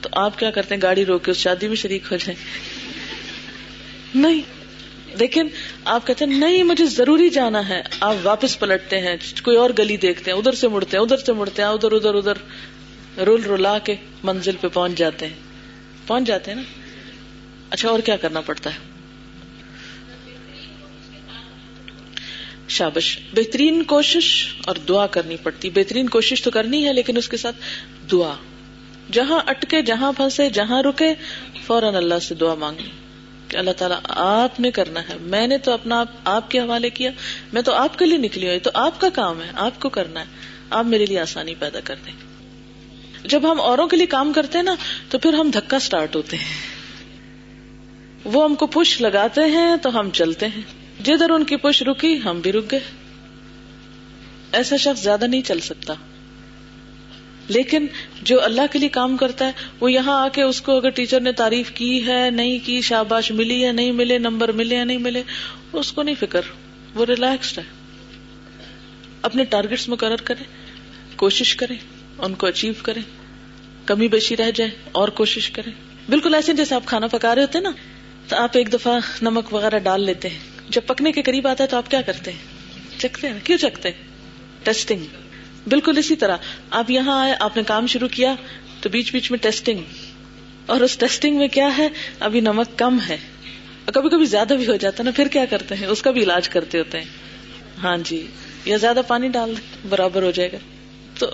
[0.00, 2.44] تو آپ کیا کرتے ہیں؟ گاڑی روک کے اس شادی میں شریک ہو جائیں۔
[4.14, 4.55] نہیں۔
[5.16, 5.48] لیکن
[5.84, 7.82] آپ کہتے ہیں، نہیں، مجھے ضروری جانا ہے.
[8.00, 11.32] آپ واپس پلٹتے ہیں، کوئی اور گلی دیکھتے ہیں، ادھر سے مڑتے ہیں، ادھر سے
[11.32, 12.34] مڑتے ہیں، ادھر ادھر ادھر.
[13.24, 15.34] رول رولا کے منزل پہ پہنچ جاتے ہیں.
[16.06, 16.62] پہنچ جاتے ہیں نا؟
[17.70, 18.78] اچھا اور کیا کرنا پڑتا ہے؟
[22.68, 23.18] شابش.
[23.34, 25.70] بہترین کوشش اور دعا کرنی پڑتی.
[25.70, 27.56] بہترین کوشش تو کرنی ہے، لیکن اس کے ساتھ
[28.10, 28.34] دعا.
[29.12, 31.14] جہاں اٹکے، جہاں پھنسے، جہاں رکے،
[31.66, 33.05] فوراً اللہ سے دعا مانگی.
[33.56, 37.10] کہ اللہ تعالیٰ آپ نے کرنا ہے۔ میں نے تو اپنا آپ کے حوالے کیا۔
[37.52, 40.20] میں تو آپ کے لیے نکلی ہوئی۔ تو آپ کا کام ہے۔ آپ کو کرنا
[40.20, 40.24] ہے۔
[40.70, 42.12] آپ میرے لیے آسانی پیدا کر دیں۔
[43.28, 44.74] جب ہم اوروں کے لیے کام کرتے ہیں نا،
[45.10, 46.44] تو پھر ہم دھکا اسٹارٹ ہوتے ہیں۔
[48.24, 50.62] وہ ہم کو پش لگاتے ہیں، تو ہم چلتے ہیں۔
[51.04, 52.80] جدھر ان کی پش رکی، ہم بھی رک گئے۔
[54.52, 55.94] ایسا شخص زیادہ نہیں چل سکتا۔
[57.48, 57.86] لیکن
[58.22, 61.20] جو اللہ کے لیے کام کرتا ہے، وہ یہاں آ کے اس کو اگر ٹیچر
[61.20, 64.98] نے تعریف کی ہے، نہیں کی، شاباش ملی یا نہیں ملے، نمبر ملے یا نہیں
[64.98, 65.22] ملے،
[65.72, 66.40] اس کو نہیں فکر۔
[66.94, 67.62] وہ ریلیکسڈ ہے۔
[69.22, 70.44] اپنے ٹارگیٹس مقرر کرے،
[71.16, 71.74] کوشش کرے،
[72.18, 73.00] ان کو اچیو کرے۔
[73.86, 75.70] کمی بیشی رہ جائے، اور کوشش کرے۔
[76.08, 77.70] بالکل ایسے جیسے آپ کھانا پکا رہے ہوتے نا،
[78.28, 81.68] تو آپ ایک دفعہ نمک وغیرہ ڈال لیتے ہیں۔ جب پکنے کے قریب آتا ہے
[81.68, 82.38] تو آپ کیا کرتے ہیں؟
[83.00, 83.90] چکتے ہیں۔ کیوں چکتے
[84.62, 84.98] ٹیسٹنگ
[85.66, 86.36] بالکل اسی طرح۔
[86.70, 88.34] آپ یہاں آئے، آپ نے کام شروع کیا،
[88.80, 89.78] تو بیچ بیچ میں ٹیسٹنگ
[90.66, 91.88] اور اس ٹیسٹنگ میں کیا ہے؟
[92.20, 93.16] ابھی نمک کم ہے۔
[93.84, 96.22] کبھی کبھی زیادہ بھی ہو جاتا ہے نا، پھر کیا کرتے ہیں؟ اس کا بھی
[96.22, 97.04] علاج کرتے ہوتے ہیں۔
[97.82, 98.26] ہاں جی
[98.64, 99.54] یا زیادہ پانی ڈال
[99.88, 100.56] برابر ہو جائے گا۔
[101.18, 101.26] تو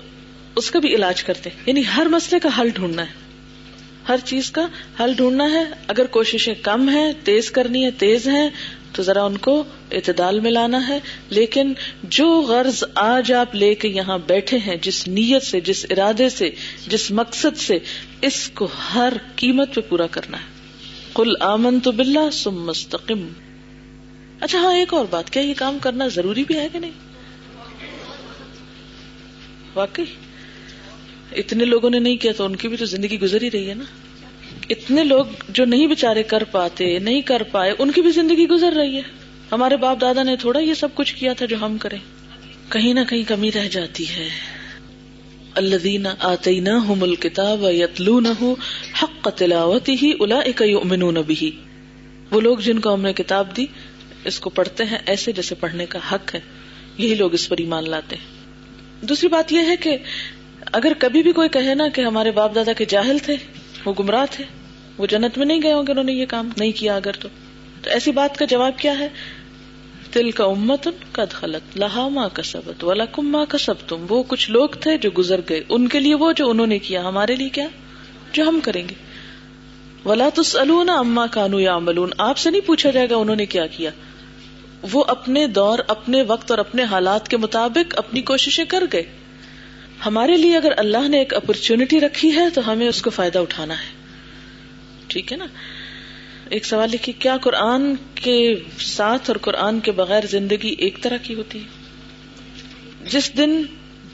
[0.55, 3.11] اس کا بھی علاج کرتے ہیں۔ یعنی ہر مسئلے کا حل ڈھونڈنا ہے۔
[4.09, 4.67] ہر چیز کا
[4.99, 8.49] حل ڈھونڈنا ہے۔ اگر کوششیں کم ہیں، تیز کرنی ہے، تیز ہیں،
[8.93, 9.63] تو ذرا ان کو
[9.93, 15.07] اعتدال میں لانا ہے، لیکن جو غرض آج آپ لے کے یہاں بیٹھے ہیں، جس
[15.07, 16.49] نیت سے، جس ارادے سے،
[16.87, 17.79] جس مقصد سے،
[18.21, 20.53] اس کو ہر قیمت پہ پورا کرنا ہے۔
[21.15, 23.27] کل آمن تو بلا سم مستقم
[24.39, 26.91] اچھا ہاں ایک اور بات، کیا یہ کام کرنا ضروری بھی ہے کہ نہیں؟
[29.75, 30.05] واقعی،
[31.35, 33.73] اتنے لوگوں نے نہیں کیا تو ان کی بھی تو زندگی گزر ہی رہی ہے
[33.73, 33.83] نا۔
[34.69, 38.73] اتنے لوگ جو نہیں بےچارے کر پاتے، نہیں کر پائے، ان کی بھی زندگی گزر
[38.73, 41.99] رہی ہے۔ ہمارے باپ دادا نے تھوڑا یہ سب کچھ کیا تھا جو ہم کریں۔
[42.69, 44.29] کہیں نہ کہیں کمی رہ جاتی ہے۔
[45.55, 48.43] اللہ آتی نہ مل کتاب یتلو نہ
[49.03, 51.17] حق تلاوتی ہی الا یؤمنون
[52.31, 53.65] وہ لوگ جن کو ہم نے کتاب دی،
[54.25, 56.39] اس کو پڑھتے ہیں ایسے جیسے پڑھنے کا حق ہے۔
[56.97, 58.25] یہی لوگ اس پر ایمان لاتے ہیں۔
[59.05, 59.97] دوسری بات یہ ہے کہ
[60.71, 63.35] اگر کبھی بھی کوئی کہے نا کہ ہمارے باپ دادا کے جاہل تھے،
[63.85, 64.43] وہ گمراہ تھے،
[64.97, 67.29] وہ جنت میں نہیں گئے ہوں گے، انہوں نے یہ کام نہیں کیا اگر تو۔
[67.83, 69.09] تو ایسی بات کا جواب کیا ہے؟
[70.11, 74.05] تل کا امت قد خلط لہا ماں کا سبت والا کم ماں کا سب تم
[74.09, 77.01] وہ کچھ لوگ تھے جو گزر گئے، ان کے لیے وہ جو انہوں نے کیا،
[77.01, 77.67] ہمارے لیے کیا؟
[78.33, 78.93] جو ہم کریں گے۔
[80.05, 83.67] ولا تسلون اما کانو یا املون آپ سے نہیں پوچھا جائے گا انہوں نے کیا
[83.67, 83.89] کیا۔
[84.91, 89.03] وہ اپنے دور، اپنے وقت اور اپنے حالات کے مطابق اپنی کوششیں کر گئے۔
[90.05, 93.73] ہمارے لیے اگر اللہ نے ایک اپرچونٹی رکھی ہے، تو ہمیں اس کو فائدہ اٹھانا
[93.73, 94.03] ہے۔
[95.07, 95.45] ٹھیک ہے نا؟
[96.49, 101.33] ایک سوال لکھی، کیا قرآن کے ساتھ اور قرآن کے بغیر زندگی ایک طرح کی
[101.33, 101.63] ہوتی ہے؟
[103.09, 103.63] جس دن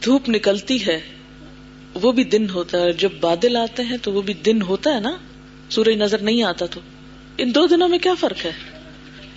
[0.05, 0.99] دھوپ نکلتی ہے،
[1.93, 4.99] وہ بھی دن ہوتا ہے جب بادل آتے ہیں تو وہ بھی دن ہوتا ہے
[4.99, 5.17] نا؟
[5.69, 6.79] سورج نظر نہیں آتا تو۔
[7.37, 8.51] ان دو دنوں میں کیا فرق ہے؟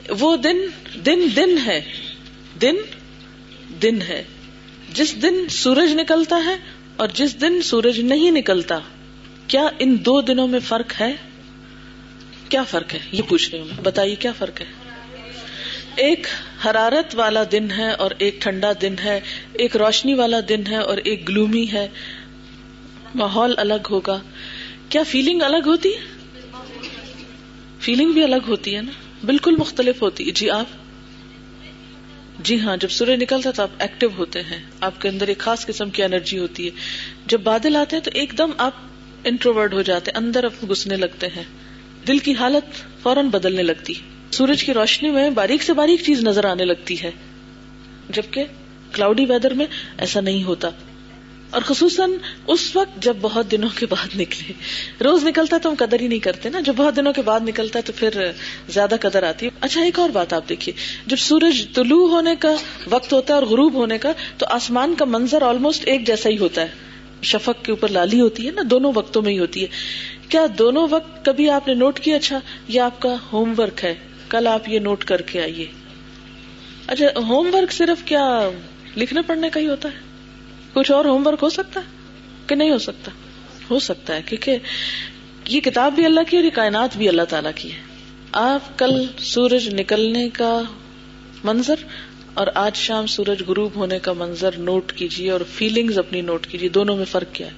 [0.08, 0.56] وہ دن
[1.06, 1.80] دن دن ہے،
[2.62, 2.74] دن
[3.82, 4.24] دن ہے۔
[4.94, 6.56] جس دن سورج نکلتا ہے
[6.96, 8.78] اور جس دن سورج نہیں نکلتا،
[9.46, 11.12] کیا ان دو دنوں میں فرق ہے؟
[12.52, 14.66] کیا فرق ہے؟ یہ پوچھ رہی ہوں بتائیے کیا فرق ہے؟
[15.96, 16.26] ایک
[16.66, 19.20] حرارت والا دن ہے اور ایک ٹھنڈا دن ہے،
[19.52, 21.88] ایک روشنی والا دن ہے اور ایک گلومی ہے۔
[23.14, 24.22] ماحول الگ ہوگا۔
[24.88, 26.00] کیا فیلنگ الگ ہوتی ہے؟
[27.80, 28.92] فیلنگ بھی الگ ہوتی ہے نا۔
[29.24, 30.66] بالکل مختلف ہوتی ہے۔ جی آپ؟
[32.38, 35.66] جی ہاں جب سورج نکلتا تو آپ ایکٹیو ہوتے ہیں۔ آپ کے اندر ایک خاص
[35.66, 36.70] قسم کی انرجی ہوتی ہے۔
[37.26, 38.72] جب بادل آتے ہیں تو ایک دم آپ
[39.24, 41.44] انٹروورڈ ہو جاتے ہیں، اندر گھسنے لگتے ہیں۔
[42.08, 43.94] دل کی حالت فوراً بدلنے لگتی۔
[44.30, 47.10] سورج کی روشنی میں باریک سے باریک چیز نظر آنے لگتی ہے،
[48.10, 48.44] جبکہ
[48.92, 49.66] کلاؤڈی ویدر میں
[49.98, 50.70] ایسا نہیں ہوتا۔
[51.50, 52.10] اور خصوصاً
[52.46, 54.52] اس وقت جب بہت دنوں کے بعد نکلے۔
[55.04, 57.80] روز نکلتا تو ہم قدر ہی نہیں کرتے نا۔ جب بہت دنوں کے بعد نکلتا
[57.84, 58.08] تو پھر
[58.68, 60.74] زیادہ قدر آتی ہے۔ اچھا ایک اور بات آپ دیکھیے۔
[61.06, 65.04] جب سورج طلوع ہونے کا وقت ہوتا ہے اور غروب ہونے کا، تو آسمان کا
[65.04, 66.68] منظر آلموسٹ ایک جیسا ہی ہوتا ہے۔
[67.22, 69.68] شفق کے اوپر لالی ہوتی ہے نا، دونوں وقتوں میں ہی ہوتی ہے۔
[70.32, 73.94] کیا دونوں وقت کبھی آپ نے نوٹ کیا اچھا یہ آپ کا ہوم ورک ہے؟
[74.28, 75.66] کل آپ یہ نوٹ کر کے آئیے۔
[76.86, 78.50] اچھا ہوم ورک صرف کیا
[78.96, 79.98] لکھنے پڑھنے کا ہی ہوتا ہے؟
[80.72, 81.84] کچھ اور ہوم ورک ہو سکتا ہے؟
[82.46, 83.10] کہ نہیں ہو سکتا؟
[83.70, 84.56] ہو سکتا ہے، کیونکہ
[85.48, 87.78] یہ کتاب بھی اللہ کی اور یہ کائنات بھی اللہ تعالیٰ کی ہے۔
[88.32, 90.62] آپ کل سورج نکلنے کا
[91.44, 91.76] منظر
[92.34, 96.68] اور آج شام سورج غروب ہونے کا منظر نوٹ کیجیے اور فیلنگز اپنی نوٹ کیجیے
[96.68, 97.52] دونوں میں فرق کیا ہے؟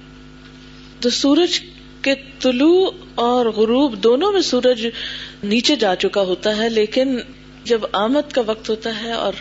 [0.99, 1.59] تو سورج
[2.05, 4.87] کے طلوع اور غروب دونوں میں سورج
[5.43, 7.19] نیچے جا چکا ہوتا ہے، لیکن
[7.63, 9.33] جب آمد کا وقت ہوتا ہے اور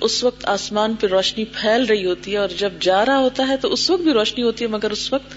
[0.00, 3.56] اس وقت آسمان پہ روشنی پھیل رہی ہوتی ہے اور جب جا رہا ہوتا ہے
[3.56, 5.34] تو اس وقت بھی روشنی ہوتی ہے، مگر اس وقت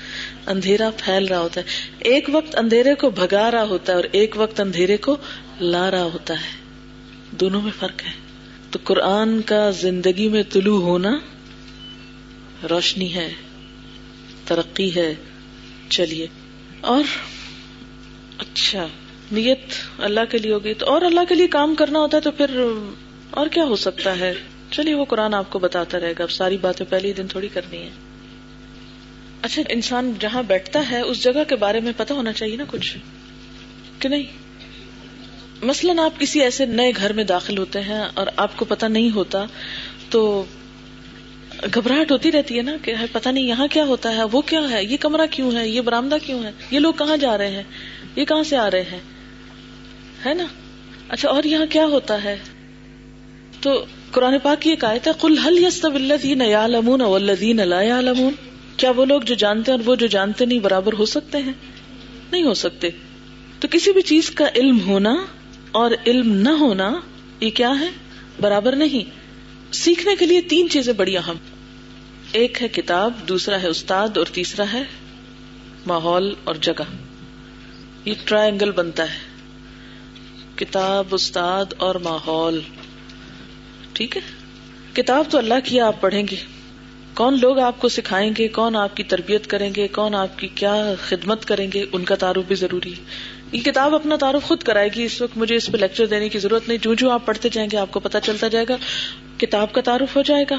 [0.49, 1.65] اندھیرا پھیل رہا ہوتا ہے۔
[1.99, 5.15] ایک وقت اندھیرے کو بھگا رہا ہوتا ہے اور ایک وقت اندھیرے کو
[5.61, 6.59] لا رہا ہوتا ہے۔
[7.31, 8.11] دونوں میں فرق ہے۔
[8.71, 11.19] تو قرآن کا زندگی میں طلوع ہونا
[12.69, 13.33] روشنی ہے،
[14.45, 15.15] ترقی ہے۔
[15.89, 16.27] چلیے۔
[16.81, 17.03] اور
[18.37, 18.87] اچھا
[19.31, 19.59] نیت
[19.97, 22.63] اللہ کے لیے ہوگی تو اور اللہ کے لیے کام کرنا ہوتا ہے تو پھر
[23.31, 24.33] اور کیا ہو سکتا ہے؟
[24.71, 27.77] چلیے، وہ قرآن آپ کو بتاتا رہے گا، اب ساری باتیں پہلے دن تھوڑی کرنی
[27.77, 27.89] ہے
[29.41, 32.97] اچھا انسان جہاں بیٹھتا ہے، اس جگہ کے بارے میں پتا ہونا چاہیے نا کچھ؟
[33.99, 34.23] کہ نہیں؟
[35.61, 39.09] مثلاً آپ کسی ایسے نئے گھر میں داخل ہوتے ہیں اور آپ کو پتا نہیں
[39.11, 39.45] ہوتا،
[40.09, 40.45] تو
[41.75, 44.83] گھبراہٹ ہوتی رہتی ہے نا کہ پتا نہیں یہاں کیا ہوتا ہے، وہ کیا ہے،
[44.83, 47.63] یہ کمرہ کیوں ہے، یہ برامدہ کیوں ہے؟ یہ لوگ کہاں جا رہے ہیں؟
[48.15, 48.99] یہ کہاں سے آ رہے ہیں؟
[50.25, 50.43] ہے نا؟
[51.09, 52.37] اچھا اور یہاں کیا ہوتا ہے؟
[53.61, 58.33] تو قرآن پاک کی ایک آیت ہے کل حل یس الذین یعلمون والذین لا یعلمون؟
[58.77, 61.53] کیا وہ لوگ جو جانتے ہیں اور وہ جو جانتے نہیں برابر ہو سکتے ہیں؟
[62.31, 62.89] نہیں ہو سکتے۔
[63.59, 65.15] تو کسی بھی چیز کا علم ہونا
[65.71, 66.99] اور علم نہ ہونا،
[67.39, 67.89] یہ کیا ہے؟
[68.41, 69.19] برابر نہیں۔
[69.73, 71.35] سیکھنے کے لیے تین چیزیں بڑی اہم۔
[72.31, 74.83] ایک ہے کتاب، دوسرا ہے استاد اور تیسرا ہے
[75.85, 76.83] ماحول اور جگہ۔
[78.05, 79.17] یہ ٹرائنگل بنتا ہے۔
[80.55, 82.61] کتاب، استاد اور ماحول۔
[83.93, 84.21] ٹھیک ہے؟
[84.93, 86.35] کتاب تو اللہ کی آپ پڑھیں گے۔
[87.13, 90.47] کون لوگ آپ کو سکھائیں گے؟ کون آپ کی تربیت کریں گے؟ کون آپ کی
[90.47, 93.03] کیا خدمت کریں گے؟ ان کا تعارف بھی ضروری ہے۔
[93.51, 96.39] یہ کتاب اپنا تعارف خود کرائے گی۔ اس وقت مجھے اس پہ لیکچر دینے کی
[96.39, 98.77] ضرورت نہیں۔ جو جو آپ پڑھتے جائیں گے، آپ کو پتا چلتا جائے گا۔
[99.37, 100.57] کتاب کا تعارف ہو جائے گا۔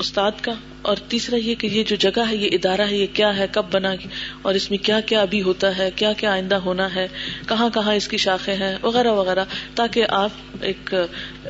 [0.00, 3.36] استاد کا اور تیسرا یہ کہ یہ جو جگہ ہے، یہ ادارہ ہے، یہ کیا
[3.36, 3.94] ہے، کب بنا
[4.42, 7.08] اور اس میں کیا کیا ابھی ہوتا ہے، کیا کیا آئندہ ہونا ہے،
[7.46, 10.94] کہاں کہاں اس کی شاخیں ہیں، وغیرہ وغیرہ، تاکہ آپ ایک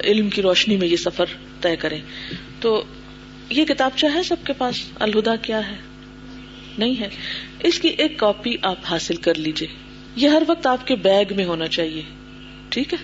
[0.05, 1.25] علم کی روشنی میں یہ سفر
[1.61, 2.01] طے کریں۔
[2.61, 2.85] تو
[3.51, 5.77] یہ کتاب ہے سب کے پاس، الہدا کیا ہے؟
[6.79, 7.09] نہیں ہے۔
[7.61, 9.69] اس کی ایک کاپی آپ حاصل کر لیجیے
[10.17, 12.03] یہ ہر وقت آپ کے بیگ میں ہونا چاہیے۔
[12.69, 12.99] ٹھیک ہے؟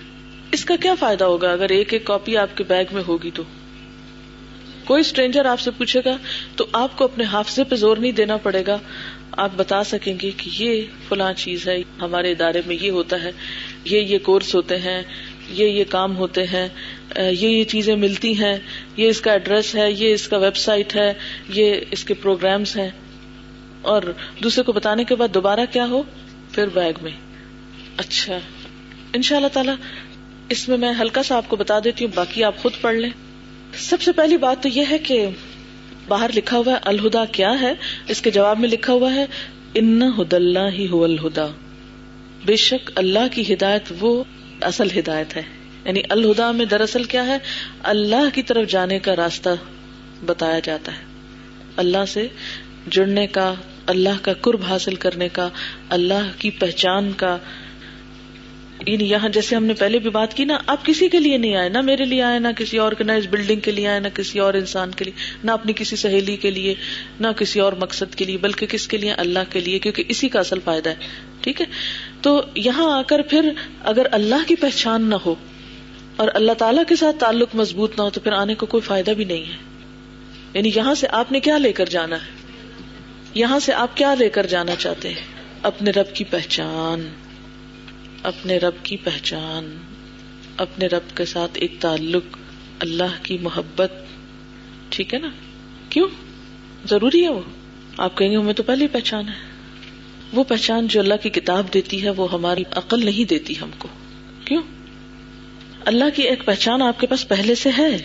[0.51, 3.43] اس کا کیا فائدہ ہوگا؟ اگر ایک ایک کاپی آپ کے بیگ میں ہوگی تو۔
[4.87, 6.17] کوئی اسٹرینجر آپ سے پوچھے گا
[6.55, 8.79] تو آپ کو اپنے حافظے پہ زور نہیں دینا پڑے گا۔
[9.31, 13.31] آپ بتا سکیں گے کہ یہ فلاں چیز ہے، ہمارے ادارے میں یہ ہوتا ہے،
[13.85, 15.01] یہ یہ کورس ہوتے ہیں،
[15.49, 16.67] یہ یہ کام ہوتے ہیں
[17.17, 18.57] یہ یہ چیزیں ملتی ہیں،
[18.97, 21.13] یہ اس کا ایڈریس ہے، یہ اس کا ویب سائٹ ہے،
[21.49, 22.89] یہ اس کے پروگرامس ہیں۔
[23.81, 24.01] اور
[24.43, 26.03] دوسرے کو بتانے کے بعد دوبارہ کیا ہو؟
[26.51, 27.11] پھر بیگ میں۔
[27.97, 28.39] اچھا۔
[29.13, 29.71] ان شاء اللہ تعالی،
[30.49, 33.09] اس میں میں ہلکا سا آپ کو بتا دیتی ہوں، باقی آپ خود پڑھ لیں۔
[33.77, 35.27] سب سے پہلی بات تو یہ ہے کہ
[36.07, 37.73] باہر لکھا ہوا ہے، الہدا کیا ہے؟
[38.07, 39.25] اس کے جواب میں لکھا ہوا ہے،
[39.73, 41.47] ان ہد اللہ ہی ہو الہدا
[42.45, 44.23] بے شک اللہ کی ہدایت وہ
[44.61, 45.41] اصل ہدایت ہے۔
[45.85, 47.37] یعنی الہدا میں دراصل کیا ہے؟
[47.83, 49.49] اللہ کی طرف جانے کا راستہ
[50.25, 51.03] بتایا جاتا ہے۔
[51.77, 52.27] اللہ سے
[52.89, 53.53] جڑنے کا،
[53.87, 55.49] اللہ کا قرب حاصل کرنے کا،
[55.89, 57.37] اللہ کی پہچان کا
[58.87, 61.55] یعنی یہاں جیسے ہم نے پہلے بھی بات کی نا، آپ کسی کے لیے نہیں
[61.55, 64.07] آئے، نہ میرے لیے آئے، نہ کسی اور نہ اس بلڈنگ کے لیے آئے، نہ
[64.13, 66.75] کسی اور انسان کے لیے، نہ اپنی کسی سہیلی کے لیے،
[67.19, 70.29] نہ کسی اور مقصد کے لیے، بلکہ کس کے لیے؟ اللہ کے لیے، کیونکہ اسی
[70.29, 70.95] کا اصل فائدہ ہے۔
[71.41, 71.65] ٹھیک ہے؟
[72.21, 73.51] تو یہاں آ کر پھر
[73.83, 75.35] اگر اللہ کی پہچان نہ ہو
[76.15, 79.11] اور اللہ تعالی کے ساتھ تعلق مضبوط نہ ہو، تو پھر آنے کو کوئی فائدہ
[79.11, 79.57] بھی نہیں ہے۔
[80.53, 82.31] یعنی یہاں سے آپ نے کیا لے کر جانا ہے؟
[83.33, 85.21] یہاں سے آپ کیا لے کر جانا چاہتے ہیں؟
[85.63, 87.07] اپنے رب کی پہچان۔
[88.27, 89.77] اپنے رب کی پہچان،
[90.57, 92.37] اپنے رب کے ساتھ ایک تعلق،
[92.79, 93.91] اللہ کی محبت۔
[94.89, 95.27] ٹھیک ہے نا؟
[95.89, 96.07] کیوں؟
[96.89, 97.41] ضروری ہے وہ۔
[97.97, 99.33] آپ کہیں گے ہمیں تو پہلے پہچان ہے۔
[100.33, 103.87] وہ پہچان جو اللہ کی کتاب دیتی ہے، وہ ہماری عقل نہیں دیتی ہم کو۔
[104.45, 104.61] کیوں؟
[105.85, 107.97] اللہ کی ایک پہچان آپ کے پاس پہلے سے ہے۔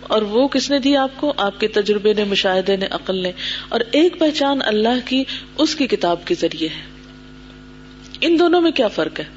[0.00, 3.32] اور وہ کس نے دی آپ کو؟ آپ کے تجربے نے، مشاہدے نے، عقل نے۔
[3.68, 5.24] اور ایک پہچان اللہ کی
[5.58, 6.96] اس کی کتاب کے ذریعے ہے۔
[8.20, 9.35] ان دونوں میں کیا فرق ہے؟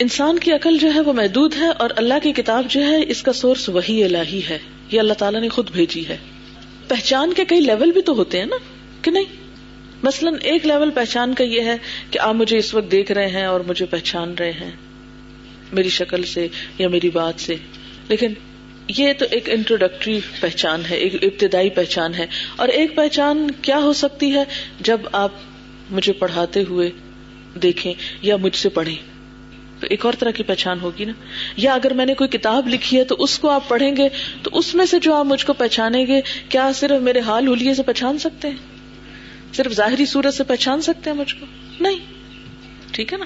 [0.00, 3.22] انسان کی عقل جو ہے وہ محدود ہے اور اللہ کی کتاب جو ہے اس
[3.22, 4.58] کا سورس وہی الہی ہے،
[4.90, 6.16] یہ اللہ تعالیٰ نے خود بھیجی ہے۔
[6.88, 8.56] پہچان کے کئی لیول بھی تو ہوتے ہیں نا،
[9.02, 9.24] کہ نہیں؟
[10.02, 11.76] مثلاً ایک لیول پہچان کا یہ ہے
[12.10, 14.70] کہ آپ مجھے اس وقت دیکھ رہے ہیں اور مجھے پہچان رہے ہیں،
[15.72, 17.56] میری شکل سے یا میری بات سے۔
[18.08, 18.32] لیکن
[18.88, 23.92] یہ تو ایک انٹروڈکٹری پہچان ہے، ایک ابتدائی پہچان ہے۔ اور ایک پہچان کیا ہو
[23.92, 24.44] سکتی ہے؟
[24.80, 25.32] جب آپ
[25.90, 26.90] مجھے پڑھاتے ہوئے
[27.62, 29.17] دیکھیں یا مجھ سے پڑھیں۔
[29.80, 31.12] تو ایک اور طرح کی پہچان ہوگی نا۔
[31.56, 34.08] یا اگر میں نے کوئی کتاب لکھی ہے تو اس کو آپ پڑھیں گے
[34.42, 37.74] تو اس میں سے جو آپ مجھ کو پہچانیں گے، کیا صرف میرے حال ہولیے
[37.74, 38.56] سے پہچان سکتے ہیں؟
[39.54, 41.46] صرف ظاہری صورت سے پہچان سکتے ہیں مجھ کو؟
[41.80, 41.98] نہیں۔
[42.92, 43.24] ٹھیک ہے نا؟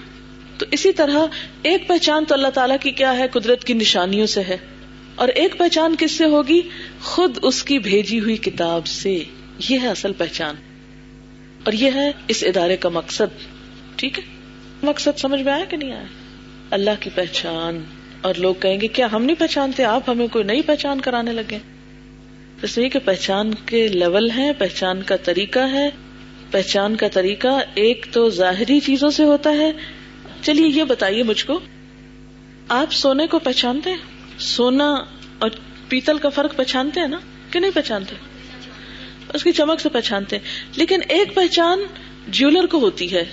[0.58, 1.18] تو اسی طرح
[1.62, 4.56] ایک پہچان تو اللہ تعالیٰ کی کیا ہے؟ قدرت کی نشانیوں سے ہے۔
[5.14, 6.60] اور ایک پہچان کس سے ہوگی؟
[7.02, 9.24] خود اس کی بھیجی ہوئی کتاب سے۔
[9.68, 10.54] یہ ہے اصل پہچان۔
[11.64, 13.42] اور یہ ہے اس ادارے کا مقصد۔
[13.96, 14.24] ٹھیک ہے؟
[14.82, 16.04] مقصد سمجھ میں آیا کہ نہیں آیا؟
[16.72, 17.84] اللہ کی پہچان۔
[18.20, 21.58] اور لوگ کہیں گے، کیا ہم نہیں پہچانتے؟ آپ ہمیں کوئی نئی پہچان کرانے لگے
[22.60, 25.90] تو صحیح کہ پہچان کے لیول ہیں، پہچان کا طریقہ ہے۔
[26.50, 29.72] پہچان کا طریقہ ایک تو ظاہری چیزوں سے ہوتا ہے۔
[30.42, 31.60] چلیے، یہ بتائیے مجھ کو،
[32.68, 33.98] آپ سونے کو پہچانتے ہیں؟
[34.38, 34.94] سونا
[35.38, 35.50] اور
[35.88, 37.18] پیتل کا فرق پہچانتے ہیں نا؟
[37.50, 38.14] کہ نہیں پہچانتے؟
[39.34, 40.44] اس کی چمک سے پہچانتے ہیں۔
[40.76, 41.78] لیکن ایک پہچان
[42.28, 43.24] جیولر کو ہوتی ہے۔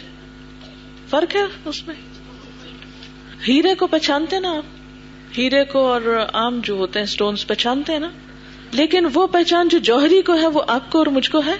[1.10, 2.09] فرق ہے اس میں۔
[3.48, 4.64] ہیرے کو پہچانتے نا آپ؟
[5.38, 8.10] ہیرے کو اور آم جو ہوتے ہیں اسٹونس پہچانتے ہیں نا؟
[8.72, 11.56] لیکن وہ پہچان جو جوہری کو ہے وہ آپ کو اور مجھ کو ہے؟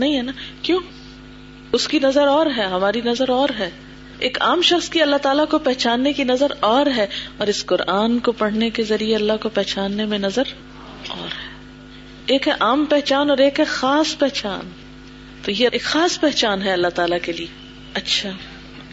[0.00, 0.32] نہیں ہے نا؟
[0.62, 0.80] کیوں؟
[1.72, 3.70] اس کی نظر اور ہے، ہماری نظر اور ہے۔
[4.18, 7.06] ایک عام شخص کی اللہ تعالیٰ کو پہچاننے کی نظر اور ہے
[7.36, 10.42] اور اس قرآن کو پڑھنے کے ذریعے اللہ کو پہچاننے میں نظر
[11.08, 11.56] اور ہے۔
[12.26, 14.70] ایک ہے عام پہچان اور ایک ہے خاص پہچان۔
[15.42, 17.46] تو یہ ایک خاص پہچان ہے اللہ تعالیٰ کے لیے۔
[17.94, 18.30] اچھا۔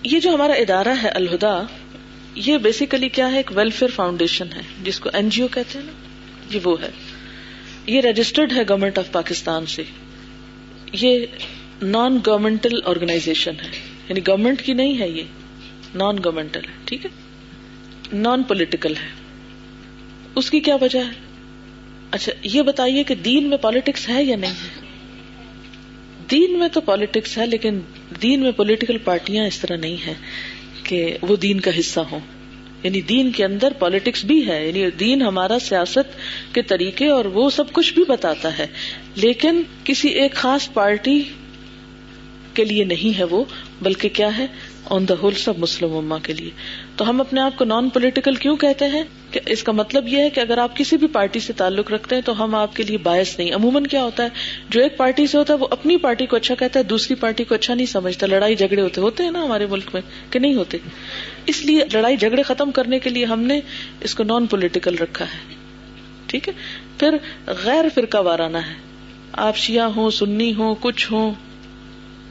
[0.04, 1.62] یہ جو ہمارا ادارہ ہے الہدا
[2.36, 5.86] یہ بیسیکلی کیا ہے؟ ایک ویلفیئر فاؤنڈیشن ہے، جس کو این جی او کہتے ہیں
[5.86, 5.92] نا؟
[6.56, 6.90] یہ وہ ہے۔
[7.88, 9.84] یہ رجسٹرڈ ہے گورمنٹ آف پاکستان سے۔
[10.92, 11.26] یہ
[11.82, 13.72] نان گورمنٹل آرگنائزیشن ہے۔
[14.10, 15.24] یعنی گورمنٹ کی نہیں ہے یہ
[15.96, 17.10] نان گورمنٹل ہے، ٹھیک ہے؟
[18.14, 19.10] نان پولیٹیکل ہے۔
[20.36, 21.12] اس کی کیا وجہ ہے؟
[22.12, 24.82] اچھا یہ بتائیے کہ دین میں پالیٹکس ہے یا نہیں؟ ہے
[26.32, 27.80] دین میں تو پالیٹکس ہے، لیکن
[28.22, 30.14] دین میں پولیٹیکل پارٹیاں اس طرح نہیں ہے
[30.84, 32.20] کہ وہ دین کا حصہ ہوں۔
[32.84, 36.16] یعنی دین کے اندر پالیٹکس بھی ہے یعنی دین ہمارا سیاست
[36.56, 38.68] کے طریقے اور وہ سب کچھ بھی بتاتا ہے۔
[39.16, 41.24] لیکن کسی ایک خاص پارٹی
[42.54, 43.44] کے لیے نہیں ہے وہ،
[43.82, 44.48] بلکہ کیا ہے؟
[44.86, 46.52] آن دا ہول سب مسلم اما کے لیے۔
[46.96, 50.18] تو ہم اپنے آپ کو نان پولیٹیکل کیوں کہتے ہیں؟ کہ اس کا مطلب یہ
[50.18, 52.84] ہے کہ اگر آپ کسی بھی پارٹی سے تعلق رکھتے ہیں تو ہم آپ کے
[52.84, 54.30] لیے باعث نہیں۔ عموماً کیا ہوتا ہے؟
[54.70, 57.44] جو ایک پارٹی سے ہوتا ہے وہ اپنی پارٹی کو اچھا کہتا ہے، دوسری پارٹی
[57.44, 60.56] کو اچھا نہیں سمجھتا۔ لڑائی جھگڑے ہوتے ہوتے ہیں نا ہمارے ملک میں کہ نہیں
[60.56, 60.78] ہوتے۔
[61.46, 63.60] اس لیے لڑائی جھگڑے ختم کرنے کے لیے ہم نے
[64.02, 65.56] اس کو نان پولیٹیکل رکھا ہے۔
[66.28, 66.54] ٹھیک ہے؟
[67.00, 67.18] پھر
[67.48, 68.74] غیر فرقہ وارانہ ہے۔
[69.32, 71.34] آپ شیعہ ہوں، سنی ہوں، کچھ ہوں،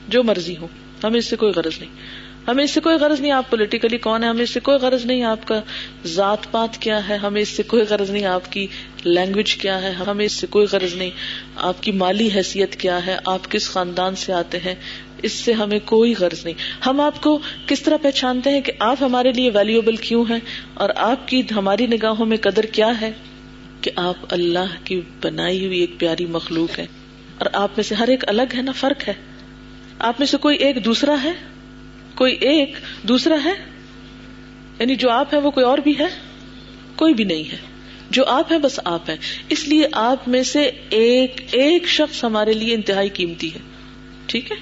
[0.09, 0.69] جو مرضی ہو
[1.05, 4.25] ہمیں اس سے کوئی غرض نہیں۔ ہمیں اس سے کوئی غرض نہیں آپ پولیٹیکلی کون
[4.25, 5.61] ہے ہمیں اس سے کوئی غرض نہیں آپ کا
[6.07, 8.67] ذات پات کیا ہے؟ ہمیں اس سے کوئی غرض نہیں آپ کی
[9.05, 11.11] لینگویج کیا ہے؟ ہمیں اس سے کوئی غرض نہیں
[11.57, 14.75] آپ کی مالی حیثیت کیا ہے؟ آپ کس خاندان سے آتے ہیں؟
[15.23, 18.97] اس سے ہمیں کوئی غرض نہیں۔ ہم آپ کو کس طرح پہچانتے ہیں کہ آپ
[19.01, 20.41] ہمارے لیے ویلوبل کیوں ہیں؟
[20.75, 23.13] اور آپ کی ہماری نگاہوں میں قدر کیا ہے
[23.81, 26.87] کہ آپ اللہ کی بنائی ہوئی ایک پیاری مخلوق ہے
[27.39, 29.15] اور آپ میں سے ہر ایک الگ ہے نا فرق ہے؟
[29.99, 31.33] آپ میں سے کوئی ایک دوسرا ہے؟
[32.15, 33.55] کوئی ایک دوسرا ہے؟
[34.79, 36.07] یعنی جو آپ ہے وہ کوئی اور بھی ہے؟
[36.97, 37.57] کوئی بھی نہیں ہے۔
[38.11, 39.17] جو آپ ہے بس آپ ہے
[39.49, 43.59] اس لیے آپ میں سے ایک ایک شخص ہمارے لیے انتہائی قیمتی ہے۔
[44.27, 44.57] ٹھیک ہے؟